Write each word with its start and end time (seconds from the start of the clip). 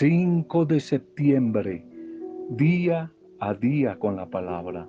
5 0.00 0.64
de 0.64 0.80
septiembre, 0.80 1.84
día 2.48 3.12
a 3.38 3.52
día 3.52 3.98
con 3.98 4.16
la 4.16 4.24
palabra. 4.30 4.88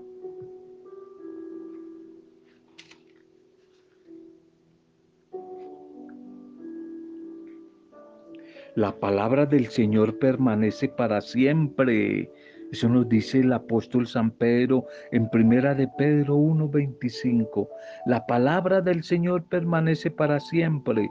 La 8.75 8.97
palabra 9.01 9.45
del 9.45 9.67
Señor 9.67 10.17
permanece 10.17 10.87
para 10.87 11.19
siempre. 11.19 12.31
Eso 12.71 12.87
nos 12.87 13.09
dice 13.09 13.39
el 13.41 13.51
apóstol 13.51 14.07
San 14.07 14.31
Pedro 14.31 14.85
en 15.11 15.29
primera 15.29 15.75
de 15.75 15.89
Pedro 15.97 16.37
1:25. 16.37 17.67
La 18.05 18.25
palabra 18.25 18.79
del 18.79 19.03
Señor 19.03 19.43
permanece 19.49 20.09
para 20.09 20.39
siempre. 20.39 21.09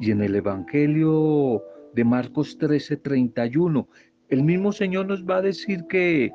Y 0.00 0.12
en 0.12 0.22
el 0.22 0.36
Evangelio 0.36 1.60
de 1.94 2.04
Marcos 2.04 2.58
13:31, 2.58 3.86
el 4.28 4.42
mismo 4.42 4.72
Señor 4.72 5.06
nos 5.06 5.24
va 5.24 5.36
a 5.36 5.42
decir 5.42 5.84
que 5.88 6.32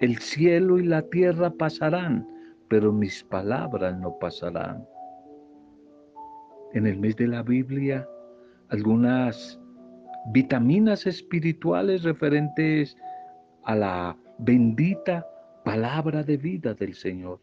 el 0.00 0.18
cielo 0.18 0.78
y 0.78 0.84
la 0.84 1.02
tierra 1.02 1.50
pasarán, 1.50 2.26
pero 2.68 2.92
mis 2.92 3.24
palabras 3.24 3.98
no 3.98 4.16
pasarán. 4.18 4.86
En 6.72 6.86
el 6.86 6.98
mes 6.98 7.16
de 7.16 7.26
la 7.26 7.42
Biblia, 7.42 8.08
algunas 8.68 9.60
vitaminas 10.32 11.06
espirituales 11.06 12.02
referentes 12.02 12.96
a 13.64 13.74
la 13.74 14.16
bendita 14.38 15.26
palabra 15.64 16.22
de 16.22 16.36
vida 16.36 16.74
del 16.74 16.94
Señor. 16.94 17.40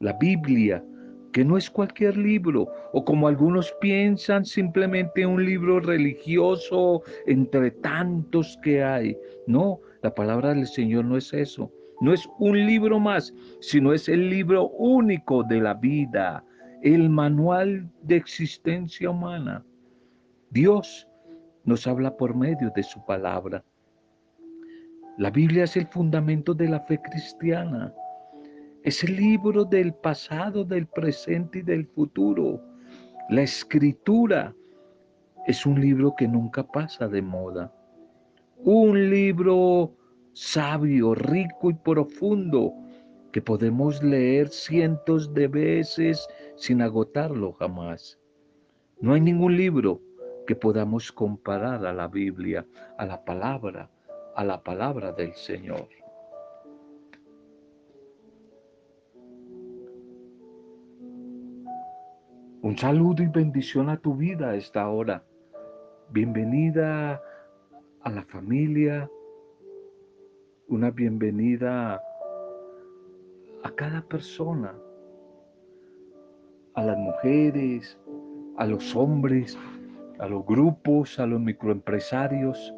La 0.00 0.12
Biblia, 0.14 0.84
que 1.32 1.44
no 1.44 1.56
es 1.56 1.70
cualquier 1.70 2.16
libro, 2.16 2.68
o 2.92 3.04
como 3.04 3.28
algunos 3.28 3.72
piensan, 3.80 4.44
simplemente 4.44 5.24
un 5.24 5.44
libro 5.44 5.80
religioso 5.80 7.02
entre 7.26 7.70
tantos 7.70 8.58
que 8.62 8.82
hay. 8.82 9.16
No, 9.46 9.80
la 10.02 10.14
palabra 10.14 10.54
del 10.54 10.66
Señor 10.66 11.04
no 11.04 11.16
es 11.16 11.32
eso. 11.32 11.70
No 12.00 12.12
es 12.12 12.28
un 12.38 12.56
libro 12.66 12.98
más, 12.98 13.34
sino 13.60 13.92
es 13.92 14.08
el 14.08 14.30
libro 14.30 14.68
único 14.70 15.42
de 15.44 15.60
la 15.60 15.74
vida, 15.74 16.44
el 16.82 17.10
manual 17.10 17.90
de 18.02 18.16
existencia 18.16 19.10
humana. 19.10 19.64
Dios 20.48 21.06
nos 21.64 21.86
habla 21.86 22.16
por 22.16 22.34
medio 22.34 22.72
de 22.74 22.82
su 22.82 23.04
palabra. 23.04 23.62
La 25.18 25.30
Biblia 25.30 25.64
es 25.64 25.76
el 25.76 25.86
fundamento 25.86 26.54
de 26.54 26.68
la 26.68 26.80
fe 26.80 26.98
cristiana. 26.98 27.92
Es 28.82 29.04
el 29.04 29.16
libro 29.16 29.66
del 29.66 29.92
pasado, 29.92 30.64
del 30.64 30.86
presente 30.86 31.58
y 31.58 31.62
del 31.62 31.86
futuro. 31.86 32.62
La 33.28 33.42
escritura 33.42 34.54
es 35.46 35.66
un 35.66 35.78
libro 35.78 36.14
que 36.16 36.26
nunca 36.26 36.62
pasa 36.66 37.06
de 37.06 37.20
moda. 37.20 37.70
Un 38.64 39.10
libro 39.10 39.94
sabio, 40.32 41.14
rico 41.14 41.70
y 41.70 41.74
profundo 41.74 42.72
que 43.32 43.42
podemos 43.42 44.02
leer 44.02 44.48
cientos 44.48 45.34
de 45.34 45.48
veces 45.48 46.26
sin 46.56 46.80
agotarlo 46.80 47.52
jamás. 47.52 48.18
No 48.98 49.12
hay 49.12 49.20
ningún 49.20 49.58
libro 49.58 50.00
que 50.46 50.56
podamos 50.56 51.12
comparar 51.12 51.84
a 51.84 51.92
la 51.92 52.08
Biblia, 52.08 52.66
a 52.96 53.04
la 53.04 53.22
palabra, 53.26 53.90
a 54.34 54.42
la 54.42 54.62
palabra 54.62 55.12
del 55.12 55.34
Señor. 55.34 55.99
Un 62.62 62.76
saludo 62.76 63.22
y 63.22 63.26
bendición 63.26 63.88
a 63.88 63.96
tu 63.96 64.14
vida 64.14 64.50
a 64.50 64.54
esta 64.54 64.86
hora. 64.90 65.24
Bienvenida 66.10 67.22
a 68.02 68.10
la 68.10 68.22
familia, 68.24 69.10
una 70.68 70.90
bienvenida 70.90 72.02
a 73.62 73.70
cada 73.76 74.02
persona, 74.02 74.74
a 76.74 76.84
las 76.84 76.98
mujeres, 76.98 77.98
a 78.58 78.66
los 78.66 78.94
hombres, 78.94 79.58
a 80.18 80.28
los 80.28 80.44
grupos, 80.44 81.18
a 81.18 81.24
los 81.24 81.40
microempresarios, 81.40 82.74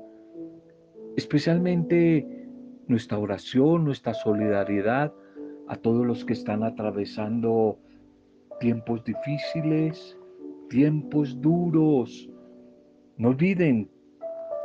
especialmente 1.17 2.47
nuestra 2.87 3.19
oración, 3.19 3.85
nuestra 3.85 4.15
solidaridad 4.15 5.13
a 5.67 5.75
todos 5.75 6.07
los 6.07 6.25
que 6.25 6.35
están 6.35 6.63
atravesando 6.63 7.81
tiempos 8.61 9.05
difíciles, 9.05 10.17
tiempos 10.69 11.41
duros. 11.41 12.29
No 13.17 13.29
olviden 13.29 13.91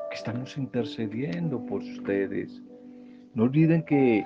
que 0.09 0.15
estamos 0.15 0.57
intercediendo 0.57 1.65
por 1.65 1.81
ustedes. 1.81 2.61
No 3.33 3.43
olviden 3.43 3.83
que 3.83 4.25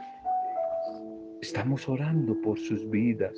estamos 1.41 1.89
orando 1.89 2.39
por 2.41 2.59
sus 2.59 2.89
vidas, 2.89 3.35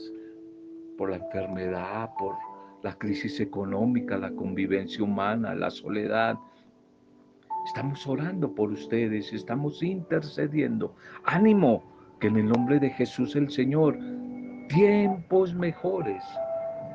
por 0.97 1.09
la 1.09 1.17
enfermedad, 1.17 2.09
por 2.19 2.35
la 2.84 2.94
crisis 2.97 3.40
económica, 3.40 4.17
la 4.17 4.31
convivencia 4.31 5.03
humana, 5.03 5.55
la 5.55 5.72
soledad. 5.72 6.38
Estamos 7.66 8.05
orando 8.05 8.53
por 8.53 8.72
ustedes, 8.72 9.31
estamos 9.31 9.81
intercediendo. 9.81 10.94
Ánimo, 11.23 11.81
que 12.19 12.28
en 12.28 12.38
el 12.38 12.47
nombre 12.47 12.79
de 12.79 12.90
Jesús 12.90 13.35
el 13.35 13.50
Señor, 13.50 13.97
tiempos 14.73 15.53
mejores, 15.53 16.23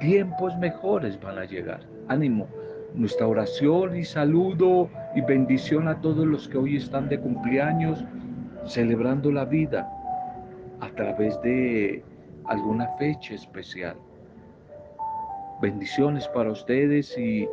tiempos 0.01 0.57
mejores 0.59 1.21
van 1.21 1.39
a 1.39 1.45
llegar. 1.45 1.81
Ánimo, 2.09 2.49
nuestra 2.95 3.29
oración 3.29 3.97
y 3.97 4.05
saludo 4.05 4.91
y 5.15 5.21
bendición 5.21 5.87
a 5.87 6.01
todos 6.01 6.27
los 6.27 6.49
que 6.49 6.59
hoy 6.59 6.77
están 6.77 7.09
de 7.09 7.21
cumpleaños, 7.21 8.05
celebrando 8.67 9.31
la 9.31 9.45
vida 9.45 9.89
a 10.81 10.89
través 10.91 11.41
de 11.43 12.03
alguna 12.47 12.89
fecha 12.99 13.35
especial. 13.35 13.97
Bendiciones 15.63 16.27
para 16.29 16.51
ustedes 16.51 17.17
y 17.17 17.47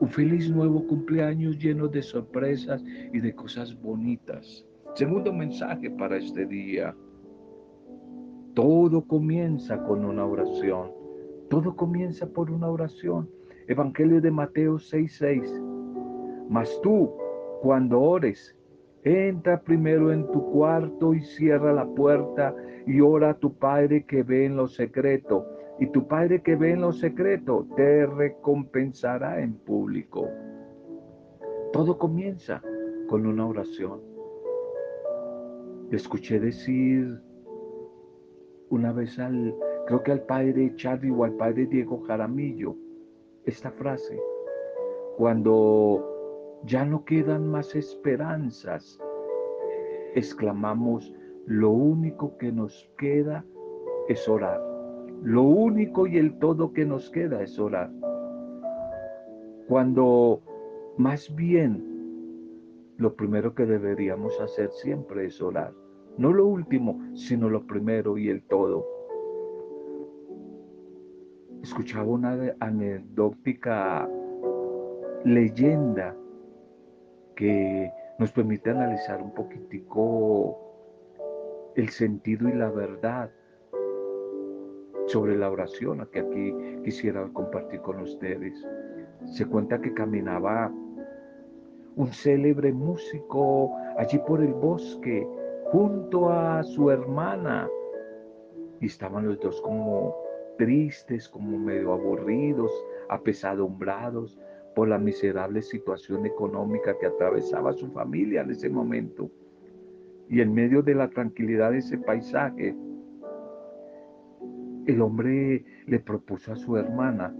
un 0.00 0.08
feliz 0.08 0.48
nuevo 0.50 0.86
cumpleaños 0.86 1.58
lleno 1.58 1.86
de 1.88 2.02
sorpresas 2.02 2.82
y 3.12 3.20
de 3.20 3.34
cosas 3.34 3.78
bonitas. 3.82 4.64
Segundo 4.94 5.32
mensaje 5.34 5.90
para 5.90 6.16
este 6.16 6.46
día. 6.46 6.94
Todo 8.56 9.06
comienza 9.06 9.84
con 9.84 10.02
una 10.02 10.24
oración. 10.24 10.90
Todo 11.50 11.76
comienza 11.76 12.26
por 12.26 12.50
una 12.50 12.70
oración. 12.70 13.28
Evangelio 13.68 14.18
de 14.22 14.30
Mateo 14.30 14.78
6:6. 14.78 15.62
Mas 16.48 16.80
tú, 16.80 17.12
cuando 17.60 18.00
ores, 18.00 18.56
entra 19.04 19.60
primero 19.60 20.10
en 20.10 20.26
tu 20.32 20.42
cuarto 20.52 21.12
y 21.12 21.20
cierra 21.20 21.74
la 21.74 21.84
puerta 21.84 22.56
y 22.86 22.98
ora 23.02 23.32
a 23.32 23.38
tu 23.38 23.52
Padre 23.58 24.06
que 24.06 24.22
ve 24.22 24.46
en 24.46 24.56
lo 24.56 24.68
secreto 24.68 25.44
y 25.78 25.88
tu 25.88 26.08
Padre 26.08 26.40
que 26.40 26.56
ve 26.56 26.70
en 26.70 26.80
lo 26.80 26.92
secreto 26.92 27.66
te 27.76 28.06
recompensará 28.06 29.42
en 29.42 29.52
público. 29.52 30.30
Todo 31.74 31.98
comienza 31.98 32.62
con 33.06 33.26
una 33.26 33.46
oración. 33.46 34.00
escuché 35.90 36.40
decir 36.40 37.25
una 38.70 38.92
vez 38.92 39.18
al, 39.18 39.54
creo 39.86 40.02
que 40.02 40.12
al 40.12 40.22
padre 40.22 40.74
Charlie 40.76 41.10
o 41.10 41.24
al 41.24 41.34
padre 41.34 41.66
Diego 41.66 42.00
Jaramillo, 42.02 42.76
esta 43.44 43.70
frase. 43.70 44.18
Cuando 45.16 46.60
ya 46.64 46.84
no 46.84 47.04
quedan 47.04 47.48
más 47.48 47.74
esperanzas, 47.74 48.98
exclamamos, 50.14 51.14
lo 51.46 51.70
único 51.70 52.36
que 52.38 52.50
nos 52.50 52.90
queda 52.98 53.44
es 54.08 54.28
orar. 54.28 54.60
Lo 55.22 55.42
único 55.42 56.06
y 56.06 56.18
el 56.18 56.38
todo 56.38 56.72
que 56.72 56.84
nos 56.84 57.08
queda 57.10 57.42
es 57.42 57.58
orar. 57.58 57.90
Cuando 59.68 60.42
más 60.98 61.34
bien 61.34 61.84
lo 62.98 63.14
primero 63.14 63.54
que 63.54 63.66
deberíamos 63.66 64.40
hacer 64.40 64.70
siempre 64.70 65.26
es 65.26 65.40
orar. 65.40 65.72
No 66.18 66.32
lo 66.32 66.46
último, 66.46 66.98
sino 67.14 67.50
lo 67.50 67.66
primero 67.66 68.16
y 68.16 68.28
el 68.28 68.42
todo. 68.44 68.86
Escuchaba 71.62 72.06
una 72.06 72.54
anecdótica 72.60 74.08
leyenda 75.24 76.16
que 77.34 77.90
nos 78.18 78.32
permite 78.32 78.70
analizar 78.70 79.20
un 79.20 79.34
poquitico 79.34 80.56
el 81.74 81.90
sentido 81.90 82.48
y 82.48 82.54
la 82.54 82.70
verdad 82.70 83.30
sobre 85.06 85.36
la 85.36 85.50
oración 85.50 86.06
que 86.12 86.20
aquí 86.20 86.54
quisiera 86.82 87.28
compartir 87.32 87.80
con 87.80 88.00
ustedes. 88.00 88.54
Se 89.24 89.44
cuenta 89.44 89.80
que 89.80 89.92
caminaba 89.92 90.72
un 91.96 92.08
célebre 92.12 92.72
músico 92.72 93.76
allí 93.98 94.18
por 94.26 94.42
el 94.42 94.54
bosque 94.54 95.26
junto 95.70 96.30
a 96.30 96.62
su 96.62 96.90
hermana 96.90 97.68
y 98.80 98.86
estaban 98.86 99.26
los 99.26 99.40
dos 99.40 99.60
como 99.60 100.14
tristes, 100.58 101.28
como 101.28 101.58
medio 101.58 101.92
aburridos, 101.92 102.72
apesadumbrados, 103.08 104.38
por 104.76 104.88
la 104.88 104.98
miserable 104.98 105.62
situación 105.62 106.26
económica 106.26 106.98
que 106.98 107.06
atravesaba 107.06 107.72
su 107.72 107.90
familia 107.92 108.42
en 108.42 108.50
ese 108.50 108.68
momento. 108.68 109.30
Y 110.28 110.42
en 110.42 110.52
medio 110.52 110.82
de 110.82 110.94
la 110.94 111.08
tranquilidad 111.08 111.70
de 111.70 111.78
ese 111.78 111.96
paisaje, 111.96 112.76
el 114.86 115.00
hombre 115.00 115.64
le 115.86 115.98
propuso 115.98 116.52
a 116.52 116.56
su 116.56 116.76
hermana 116.76 117.34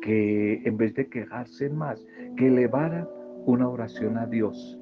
que 0.00 0.62
en 0.64 0.76
vez 0.76 0.94
de 0.94 1.08
quejarse 1.08 1.68
más, 1.68 2.06
que 2.36 2.46
elevara 2.46 3.08
una 3.44 3.68
oración 3.68 4.18
a 4.18 4.26
Dios, 4.26 4.77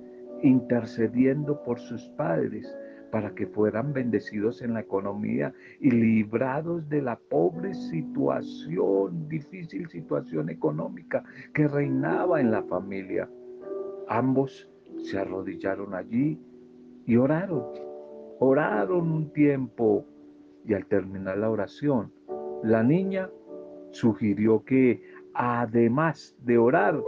intercediendo 0.46 1.62
por 1.62 1.78
sus 1.78 2.08
padres 2.10 2.66
para 3.10 3.34
que 3.34 3.46
fueran 3.46 3.92
bendecidos 3.92 4.62
en 4.62 4.74
la 4.74 4.80
economía 4.80 5.52
y 5.80 5.90
librados 5.90 6.88
de 6.88 7.02
la 7.02 7.16
pobre 7.16 7.74
situación, 7.74 9.28
difícil 9.28 9.88
situación 9.88 10.50
económica 10.50 11.24
que 11.54 11.68
reinaba 11.68 12.40
en 12.40 12.50
la 12.50 12.62
familia. 12.64 13.28
Ambos 14.08 14.68
se 14.98 15.18
arrodillaron 15.18 15.94
allí 15.94 16.38
y 17.06 17.16
oraron, 17.16 17.64
oraron 18.40 19.10
un 19.10 19.32
tiempo 19.32 20.04
y 20.64 20.74
al 20.74 20.86
terminar 20.86 21.38
la 21.38 21.50
oración, 21.50 22.12
la 22.62 22.82
niña 22.82 23.30
sugirió 23.92 24.64
que 24.64 25.02
además 25.34 26.36
de 26.42 26.58
orar, 26.58 27.00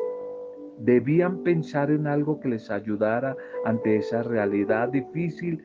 debían 0.80 1.42
pensar 1.42 1.90
en 1.90 2.06
algo 2.06 2.40
que 2.40 2.48
les 2.48 2.70
ayudara 2.70 3.36
ante 3.64 3.96
esa 3.96 4.22
realidad 4.22 4.88
difícil 4.88 5.62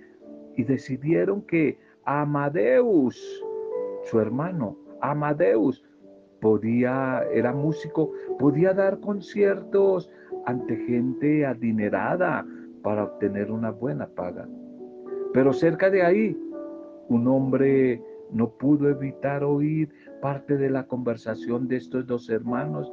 y 0.55 0.63
decidieron 0.63 1.41
que 1.43 1.77
Amadeus, 2.05 3.43
su 4.03 4.19
hermano, 4.19 4.77
Amadeus, 5.01 5.83
podía, 6.41 7.23
era 7.33 7.53
músico, 7.53 8.11
podía 8.37 8.73
dar 8.73 8.99
conciertos 8.99 10.11
ante 10.45 10.75
gente 10.85 11.45
adinerada 11.45 12.45
para 12.81 13.05
obtener 13.05 13.49
una 13.49 13.71
buena 13.71 14.07
paga. 14.07 14.47
Pero 15.33 15.53
cerca 15.53 15.89
de 15.89 16.03
ahí, 16.03 16.37
un 17.07 17.27
hombre 17.27 18.01
no 18.31 18.49
pudo 18.49 18.89
evitar 18.89 19.43
oír 19.43 19.89
parte 20.21 20.57
de 20.57 20.69
la 20.69 20.85
conversación 20.85 21.67
de 21.67 21.77
estos 21.77 22.05
dos 22.05 22.29
hermanos 22.29 22.91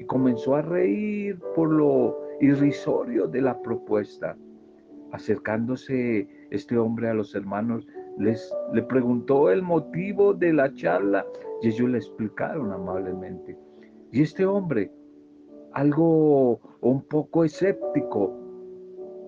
y 0.00 0.04
comenzó 0.06 0.54
a 0.56 0.62
reír 0.62 1.38
por 1.54 1.70
lo 1.70 2.18
irrisorio 2.40 3.28
de 3.28 3.42
la 3.42 3.60
propuesta. 3.60 4.34
Acercándose 5.12 6.26
este 6.50 6.78
hombre 6.78 7.10
a 7.10 7.14
los 7.14 7.34
hermanos, 7.34 7.86
les 8.18 8.50
le 8.72 8.82
preguntó 8.82 9.50
el 9.50 9.62
motivo 9.62 10.32
de 10.32 10.54
la 10.54 10.72
charla 10.72 11.26
y 11.60 11.68
ellos 11.68 11.90
le 11.90 11.98
explicaron 11.98 12.72
amablemente. 12.72 13.58
Y 14.10 14.22
este 14.22 14.46
hombre, 14.46 14.90
algo 15.72 16.60
un 16.80 17.02
poco 17.02 17.44
escéptico, 17.44 18.34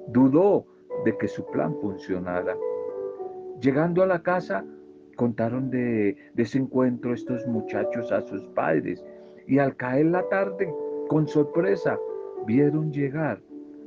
dudó 0.08 0.64
de 1.04 1.16
que 1.18 1.28
su 1.28 1.44
plan 1.50 1.76
funcionara. 1.82 2.56
Llegando 3.60 4.02
a 4.02 4.06
la 4.06 4.22
casa, 4.22 4.64
contaron 5.16 5.70
de, 5.70 6.16
de, 6.32 6.42
ese 6.42 6.58
encuentro 6.58 7.12
estos 7.12 7.46
muchachos 7.46 8.10
a 8.10 8.22
sus 8.22 8.48
padres 8.48 9.04
y 9.46 9.58
al 9.58 9.76
caer 9.76 10.06
la 10.06 10.28
tarde, 10.28 10.72
con 11.08 11.26
sorpresa, 11.26 11.98
vieron 12.46 12.92
llegar 12.92 13.40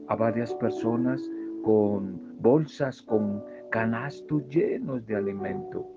a 0.08 0.16
varias 0.16 0.54
personas 0.56 1.30
con 1.64 2.22
bolsas, 2.40 3.02
con 3.02 3.44
canastos 3.72 4.48
llenos 4.50 5.06
de 5.06 5.16
alimento. 5.16 5.88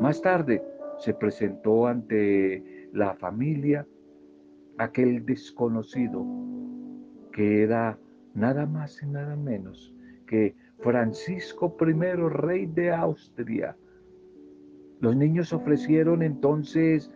Más 0.00 0.20
tarde 0.20 0.62
se 0.98 1.14
presentó 1.14 1.86
ante 1.86 2.88
la 2.92 3.14
familia 3.14 3.86
aquel 4.78 5.24
desconocido 5.24 6.24
que 7.32 7.62
era 7.62 7.98
nada 8.34 8.66
más 8.66 9.02
y 9.02 9.06
nada 9.06 9.36
menos 9.36 9.94
que 10.26 10.54
Francisco 10.78 11.76
I, 11.80 11.92
rey 12.28 12.66
de 12.66 12.92
Austria. 12.92 13.76
Los 15.00 15.16
niños 15.16 15.52
ofrecieron 15.52 16.22
entonces, 16.22 17.10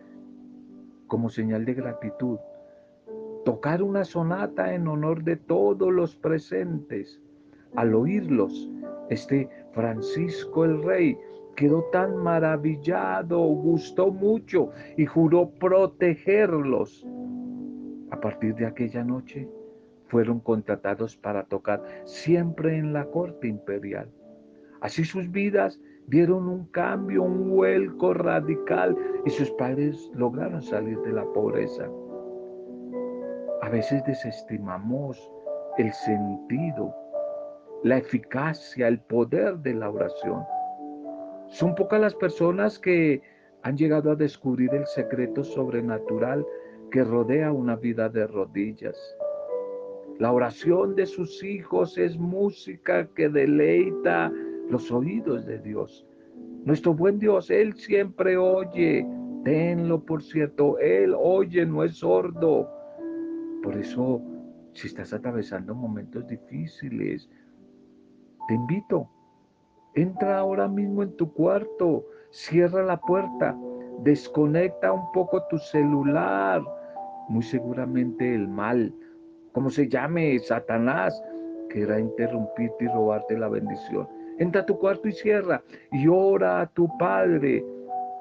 como 1.09 1.29
señal 1.29 1.65
de 1.65 1.73
gratitud, 1.73 2.39
tocar 3.43 3.83
una 3.83 4.05
sonata 4.05 4.73
en 4.73 4.87
honor 4.87 5.23
de 5.25 5.35
todos 5.35 5.91
los 5.91 6.15
presentes. 6.15 7.19
Al 7.75 7.93
oírlos, 7.93 8.71
este 9.09 9.49
Francisco 9.73 10.63
el 10.63 10.81
rey 10.81 11.17
quedó 11.57 11.83
tan 11.91 12.15
maravillado, 12.15 13.39
gustó 13.39 14.11
mucho 14.11 14.69
y 14.95 15.05
juró 15.05 15.49
protegerlos. 15.49 17.05
A 18.11 18.21
partir 18.21 18.55
de 18.55 18.65
aquella 18.65 19.03
noche, 19.03 19.49
fueron 20.07 20.39
contratados 20.39 21.15
para 21.17 21.43
tocar 21.43 21.83
siempre 22.05 22.77
en 22.77 22.93
la 22.93 23.05
corte 23.05 23.47
imperial. 23.47 24.09
Así 24.81 25.03
sus 25.03 25.29
vidas 25.29 25.79
dieron 26.09 26.47
un 26.47 26.65
cambio, 26.67 27.23
un 27.23 27.51
vuelco 27.51 28.13
radical 28.13 28.97
y 29.25 29.29
sus 29.29 29.49
padres 29.51 30.11
lograron 30.15 30.61
salir 30.61 30.99
de 31.01 31.13
la 31.13 31.23
pobreza. 31.33 31.87
A 33.61 33.69
veces 33.69 34.03
desestimamos 34.05 35.31
el 35.77 35.93
sentido, 35.93 36.93
la 37.83 37.97
eficacia, 37.97 38.87
el 38.87 38.99
poder 39.01 39.59
de 39.59 39.75
la 39.75 39.89
oración. 39.89 40.43
Son 41.47 41.75
pocas 41.75 42.01
las 42.01 42.15
personas 42.15 42.79
que 42.79 43.21
han 43.61 43.77
llegado 43.77 44.11
a 44.11 44.15
descubrir 44.15 44.73
el 44.73 44.87
secreto 44.87 45.43
sobrenatural 45.43 46.45
que 46.91 47.03
rodea 47.03 47.51
una 47.51 47.75
vida 47.75 48.09
de 48.09 48.25
rodillas. 48.25 48.97
La 50.17 50.31
oración 50.31 50.95
de 50.95 51.05
sus 51.05 51.43
hijos 51.43 51.97
es 51.97 52.17
música 52.17 53.07
que 53.15 53.29
deleita 53.29 54.31
los 54.69 54.91
oídos 54.91 55.45
de 55.45 55.59
Dios. 55.59 56.05
Nuestro 56.63 56.93
buen 56.93 57.19
Dios, 57.19 57.49
Él 57.49 57.73
siempre 57.75 58.37
oye. 58.37 59.05
Tenlo 59.43 60.03
por 60.03 60.21
cierto, 60.21 60.77
Él 60.79 61.15
oye, 61.17 61.65
no 61.65 61.83
es 61.83 61.97
sordo. 61.97 62.69
Por 63.63 63.75
eso, 63.77 64.21
si 64.73 64.87
estás 64.87 65.13
atravesando 65.13 65.73
momentos 65.73 66.27
difíciles, 66.27 67.29
te 68.47 68.53
invito, 68.53 69.09
entra 69.95 70.39
ahora 70.39 70.67
mismo 70.67 71.03
en 71.03 71.15
tu 71.15 71.31
cuarto, 71.33 72.05
cierra 72.31 72.83
la 72.83 72.99
puerta, 72.99 73.57
desconecta 74.03 74.91
un 74.91 75.11
poco 75.13 75.41
tu 75.49 75.57
celular. 75.57 76.61
Muy 77.29 77.43
seguramente 77.43 78.33
el 78.33 78.47
mal 78.47 78.93
como 79.53 79.69
se 79.69 79.87
llame, 79.89 80.37
Satanás, 80.39 81.21
querrá 81.69 81.99
interrumpirte 81.99 82.85
y 82.85 82.87
robarte 82.87 83.37
la 83.37 83.49
bendición. 83.49 84.07
Entra 84.39 84.61
a 84.61 84.65
tu 84.65 84.79
cuarto 84.79 85.07
y 85.07 85.11
cierra 85.11 85.61
y 85.91 86.07
ora 86.07 86.61
a 86.61 86.67
tu 86.67 86.87
Padre. 86.97 87.63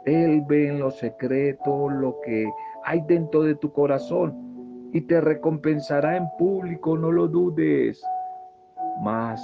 Él 0.05 0.43
ve 0.49 0.69
en 0.69 0.81
lo 0.81 0.91
secreto 0.91 1.89
lo 1.89 2.21
que 2.25 2.49
hay 2.85 3.01
dentro 3.07 3.43
de 3.43 3.55
tu 3.55 3.73
corazón 3.73 4.91
y 4.93 5.03
te 5.03 5.21
recompensará 5.21 6.17
en 6.17 6.27
público, 6.39 6.97
no 6.97 7.13
lo 7.13 7.29
dudes. 7.29 8.03
Mas 9.03 9.41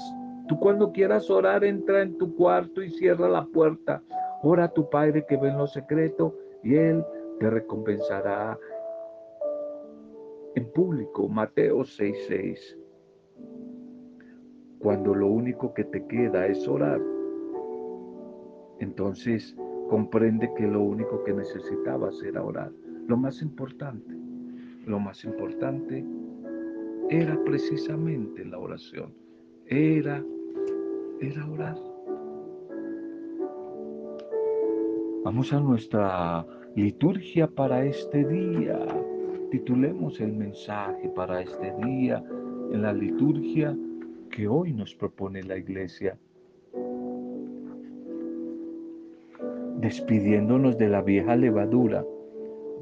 tú 0.48 0.58
cuando 0.58 0.90
quieras 0.92 1.30
orar, 1.30 1.64
entra 1.64 2.02
en 2.02 2.18
tu 2.18 2.34
cuarto 2.34 2.82
y 2.82 2.90
cierra 2.90 3.28
la 3.28 3.44
puerta. 3.44 4.02
Ora 4.42 4.64
a 4.64 4.72
tu 4.72 4.88
Padre 4.90 5.24
que 5.28 5.36
ve 5.36 5.48
en 5.48 5.58
lo 5.58 5.66
secreto 5.66 6.34
y 6.62 6.74
Él 6.74 7.04
te 7.38 7.50
recompensará 7.50 8.58
en 10.54 10.70
público, 10.72 11.28
Mateo 11.28 11.84
6:6. 11.84 12.83
Cuando 14.84 15.14
lo 15.14 15.28
único 15.28 15.72
que 15.72 15.84
te 15.84 16.06
queda 16.08 16.46
es 16.46 16.68
orar, 16.68 17.00
entonces 18.80 19.56
comprende 19.88 20.52
que 20.58 20.66
lo 20.66 20.82
único 20.82 21.24
que 21.24 21.32
necesitabas 21.32 22.22
era 22.22 22.44
orar. 22.44 22.70
Lo 23.08 23.16
más 23.16 23.40
importante, 23.40 24.14
lo 24.84 25.00
más 25.00 25.24
importante 25.24 26.04
era 27.08 27.42
precisamente 27.44 28.44
la 28.44 28.58
oración. 28.58 29.14
Era, 29.68 30.22
era 31.18 31.50
orar. 31.50 31.78
Vamos 35.24 35.50
a 35.54 35.60
nuestra 35.60 36.46
liturgia 36.76 37.46
para 37.46 37.86
este 37.86 38.22
día 38.28 38.78
titulemos 39.50 40.20
el 40.20 40.32
mensaje 40.32 41.08
para 41.10 41.40
este 41.40 41.72
día 41.86 42.22
en 42.72 42.82
la 42.82 42.92
liturgia 42.92 43.74
que 44.34 44.48
hoy 44.48 44.72
nos 44.72 44.92
propone 44.96 45.44
la 45.44 45.56
iglesia. 45.56 46.18
Despidiéndonos 49.78 50.76
de 50.76 50.88
la 50.88 51.02
vieja 51.02 51.36
levadura, 51.36 52.04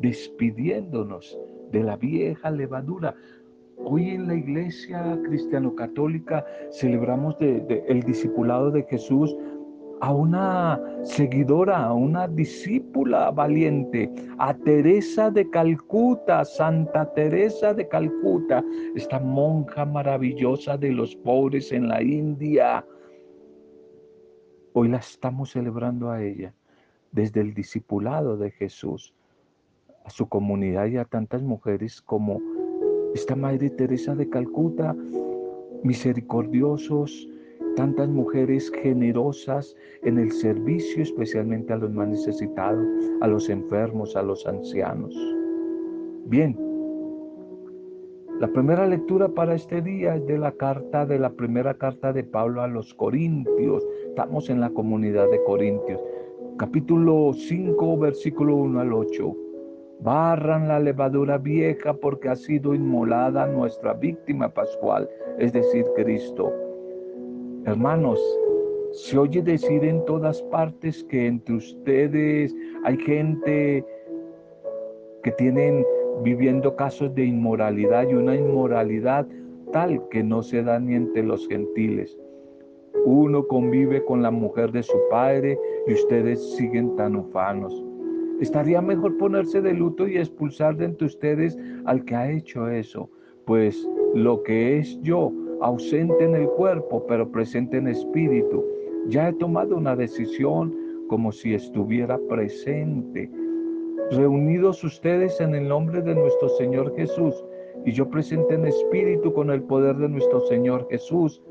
despidiéndonos 0.00 1.38
de 1.70 1.82
la 1.82 1.96
vieja 1.96 2.50
levadura. 2.50 3.14
Hoy 3.76 4.10
en 4.10 4.28
la 4.28 4.34
iglesia 4.34 5.18
cristiano-católica 5.24 6.46
celebramos 6.70 7.36
el 7.40 8.02
discipulado 8.02 8.70
de 8.70 8.84
Jesús 8.84 9.36
a 10.02 10.12
una 10.12 10.80
seguidora, 11.04 11.84
a 11.84 11.94
una 11.94 12.26
discípula 12.26 13.30
valiente, 13.30 14.10
a 14.36 14.52
Teresa 14.52 15.30
de 15.30 15.48
Calcuta, 15.48 16.44
Santa 16.44 17.14
Teresa 17.14 17.72
de 17.72 17.86
Calcuta, 17.86 18.64
esta 18.96 19.20
monja 19.20 19.84
maravillosa 19.84 20.76
de 20.76 20.90
los 20.90 21.14
pobres 21.14 21.70
en 21.70 21.86
la 21.86 22.02
India. 22.02 22.84
Hoy 24.72 24.88
la 24.88 24.96
estamos 24.96 25.52
celebrando 25.52 26.10
a 26.10 26.20
ella 26.20 26.52
desde 27.12 27.40
el 27.40 27.54
discipulado 27.54 28.36
de 28.36 28.50
Jesús, 28.50 29.14
a 30.04 30.10
su 30.10 30.28
comunidad 30.28 30.86
y 30.86 30.96
a 30.96 31.04
tantas 31.04 31.42
mujeres 31.42 32.02
como 32.02 32.40
esta 33.14 33.36
Madre 33.36 33.70
Teresa 33.70 34.16
de 34.16 34.28
Calcuta, 34.28 34.96
misericordiosos, 35.84 37.28
tantas 37.76 38.08
mujeres 38.08 38.70
generosas 38.82 39.74
en 40.02 40.18
el 40.18 40.30
servicio, 40.30 41.02
especialmente 41.02 41.72
a 41.72 41.76
los 41.76 41.92
más 41.92 42.08
necesitados, 42.08 42.86
a 43.20 43.26
los 43.26 43.48
enfermos, 43.48 44.16
a 44.16 44.22
los 44.22 44.46
ancianos. 44.46 45.14
Bien, 46.26 46.56
la 48.40 48.48
primera 48.48 48.86
lectura 48.86 49.28
para 49.28 49.54
este 49.54 49.80
día 49.82 50.16
es 50.16 50.26
de 50.26 50.38
la 50.38 50.52
carta, 50.52 51.06
de 51.06 51.18
la 51.18 51.30
primera 51.30 51.74
carta 51.74 52.12
de 52.12 52.24
Pablo 52.24 52.62
a 52.62 52.68
los 52.68 52.92
Corintios. 52.94 53.86
Estamos 54.08 54.50
en 54.50 54.60
la 54.60 54.70
comunidad 54.70 55.30
de 55.30 55.42
Corintios. 55.44 56.00
Capítulo 56.58 57.32
5, 57.32 57.98
versículo 57.98 58.56
1 58.56 58.80
al 58.80 58.92
8. 58.92 59.36
Barran 60.00 60.68
la 60.68 60.80
levadura 60.80 61.38
vieja 61.38 61.94
porque 61.94 62.28
ha 62.28 62.36
sido 62.36 62.74
inmolada 62.74 63.46
nuestra 63.46 63.94
víctima 63.94 64.48
pascual, 64.48 65.08
es 65.38 65.52
decir, 65.52 65.86
Cristo 65.94 66.52
Hermanos, 67.64 68.20
se 68.90 69.16
oye 69.16 69.40
decir 69.40 69.84
en 69.84 70.04
todas 70.04 70.42
partes 70.42 71.04
que 71.04 71.28
entre 71.28 71.54
ustedes 71.54 72.52
hay 72.82 72.96
gente 72.96 73.84
que 75.22 75.30
tienen 75.32 75.84
viviendo 76.24 76.74
casos 76.74 77.14
de 77.14 77.24
inmoralidad 77.24 78.08
y 78.08 78.14
una 78.14 78.34
inmoralidad 78.34 79.28
tal 79.72 80.02
que 80.10 80.24
no 80.24 80.42
se 80.42 80.64
da 80.64 80.80
ni 80.80 80.96
entre 80.96 81.22
los 81.22 81.46
gentiles. 81.46 82.18
Uno 83.04 83.46
convive 83.46 84.04
con 84.04 84.22
la 84.22 84.32
mujer 84.32 84.72
de 84.72 84.82
su 84.82 84.98
padre 85.08 85.56
y 85.86 85.92
ustedes 85.92 86.56
siguen 86.56 86.96
tan 86.96 87.14
ufanos. 87.14 87.84
Estaría 88.40 88.82
mejor 88.82 89.16
ponerse 89.18 89.62
de 89.62 89.72
luto 89.72 90.08
y 90.08 90.18
expulsar 90.18 90.76
de 90.76 90.86
entre 90.86 91.06
ustedes 91.06 91.56
al 91.84 92.04
que 92.04 92.16
ha 92.16 92.28
hecho 92.28 92.68
eso, 92.68 93.08
pues 93.46 93.88
lo 94.14 94.42
que 94.42 94.78
es 94.78 95.00
yo 95.02 95.32
ausente 95.62 96.24
en 96.24 96.34
el 96.34 96.48
cuerpo, 96.48 97.04
pero 97.06 97.30
presente 97.30 97.78
en 97.78 97.88
espíritu. 97.88 98.64
Ya 99.08 99.28
he 99.28 99.32
tomado 99.34 99.76
una 99.76 99.96
decisión 99.96 100.76
como 101.08 101.32
si 101.32 101.54
estuviera 101.54 102.18
presente. 102.28 103.30
Reunidos 104.10 104.84
ustedes 104.84 105.40
en 105.40 105.54
el 105.54 105.68
nombre 105.68 106.02
de 106.02 106.14
nuestro 106.14 106.48
Señor 106.50 106.94
Jesús 106.96 107.44
y 107.84 107.92
yo 107.92 108.08
presente 108.08 108.54
en 108.54 108.66
espíritu 108.66 109.32
con 109.32 109.50
el 109.50 109.62
poder 109.62 109.96
de 109.96 110.08
nuestro 110.08 110.40
Señor 110.40 110.86
Jesús, 110.90 111.42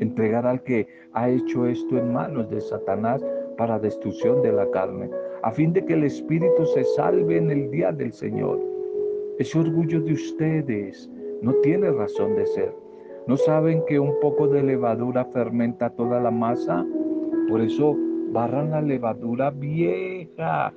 entregar 0.00 0.46
al 0.46 0.62
que 0.62 0.86
ha 1.12 1.28
hecho 1.28 1.66
esto 1.66 1.98
en 1.98 2.12
manos 2.12 2.50
de 2.50 2.60
Satanás 2.60 3.24
para 3.56 3.78
destrucción 3.78 4.42
de 4.42 4.52
la 4.52 4.70
carne, 4.70 5.10
a 5.42 5.50
fin 5.50 5.72
de 5.72 5.84
que 5.84 5.94
el 5.94 6.04
espíritu 6.04 6.66
se 6.66 6.84
salve 6.84 7.36
en 7.36 7.50
el 7.50 7.70
día 7.70 7.92
del 7.92 8.12
Señor. 8.12 8.60
Ese 9.38 9.58
orgullo 9.58 10.00
de 10.00 10.12
ustedes 10.12 11.10
no 11.42 11.52
tiene 11.62 11.90
razón 11.90 12.36
de 12.36 12.46
ser. 12.46 12.83
¿No 13.26 13.38
saben 13.38 13.82
que 13.86 13.98
un 13.98 14.20
poco 14.20 14.48
de 14.48 14.62
levadura 14.62 15.24
fermenta 15.24 15.88
toda 15.88 16.20
la 16.20 16.30
masa? 16.30 16.84
Por 17.48 17.62
eso 17.62 17.96
barran 18.32 18.70
la 18.70 18.82
levadura 18.82 19.48
vieja 19.48 20.70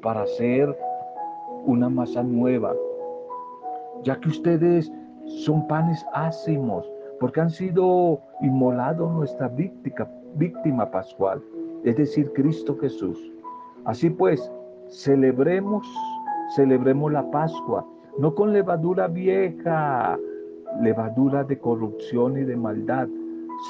para 0.00 0.22
hacer 0.22 0.74
una 1.66 1.90
masa 1.90 2.22
nueva. 2.22 2.74
Ya 4.04 4.18
que 4.18 4.30
ustedes 4.30 4.90
son 5.44 5.68
panes 5.68 6.02
ácimos, 6.14 6.90
porque 7.20 7.42
han 7.42 7.50
sido 7.50 8.18
inmolados 8.40 9.12
nuestra 9.12 9.48
víctima, 9.48 10.08
víctima 10.36 10.90
pascual, 10.90 11.42
es 11.84 11.94
decir, 11.98 12.32
Cristo 12.32 12.74
Jesús. 12.80 13.18
Así 13.84 14.08
pues, 14.08 14.50
celebremos, 14.88 15.86
celebremos 16.56 17.12
la 17.12 17.30
Pascua, 17.30 17.86
no 18.18 18.34
con 18.34 18.54
levadura 18.54 19.08
vieja, 19.08 20.18
levadura 20.80 21.44
de 21.44 21.58
corrupción 21.58 22.38
y 22.38 22.44
de 22.44 22.56
maldad, 22.56 23.08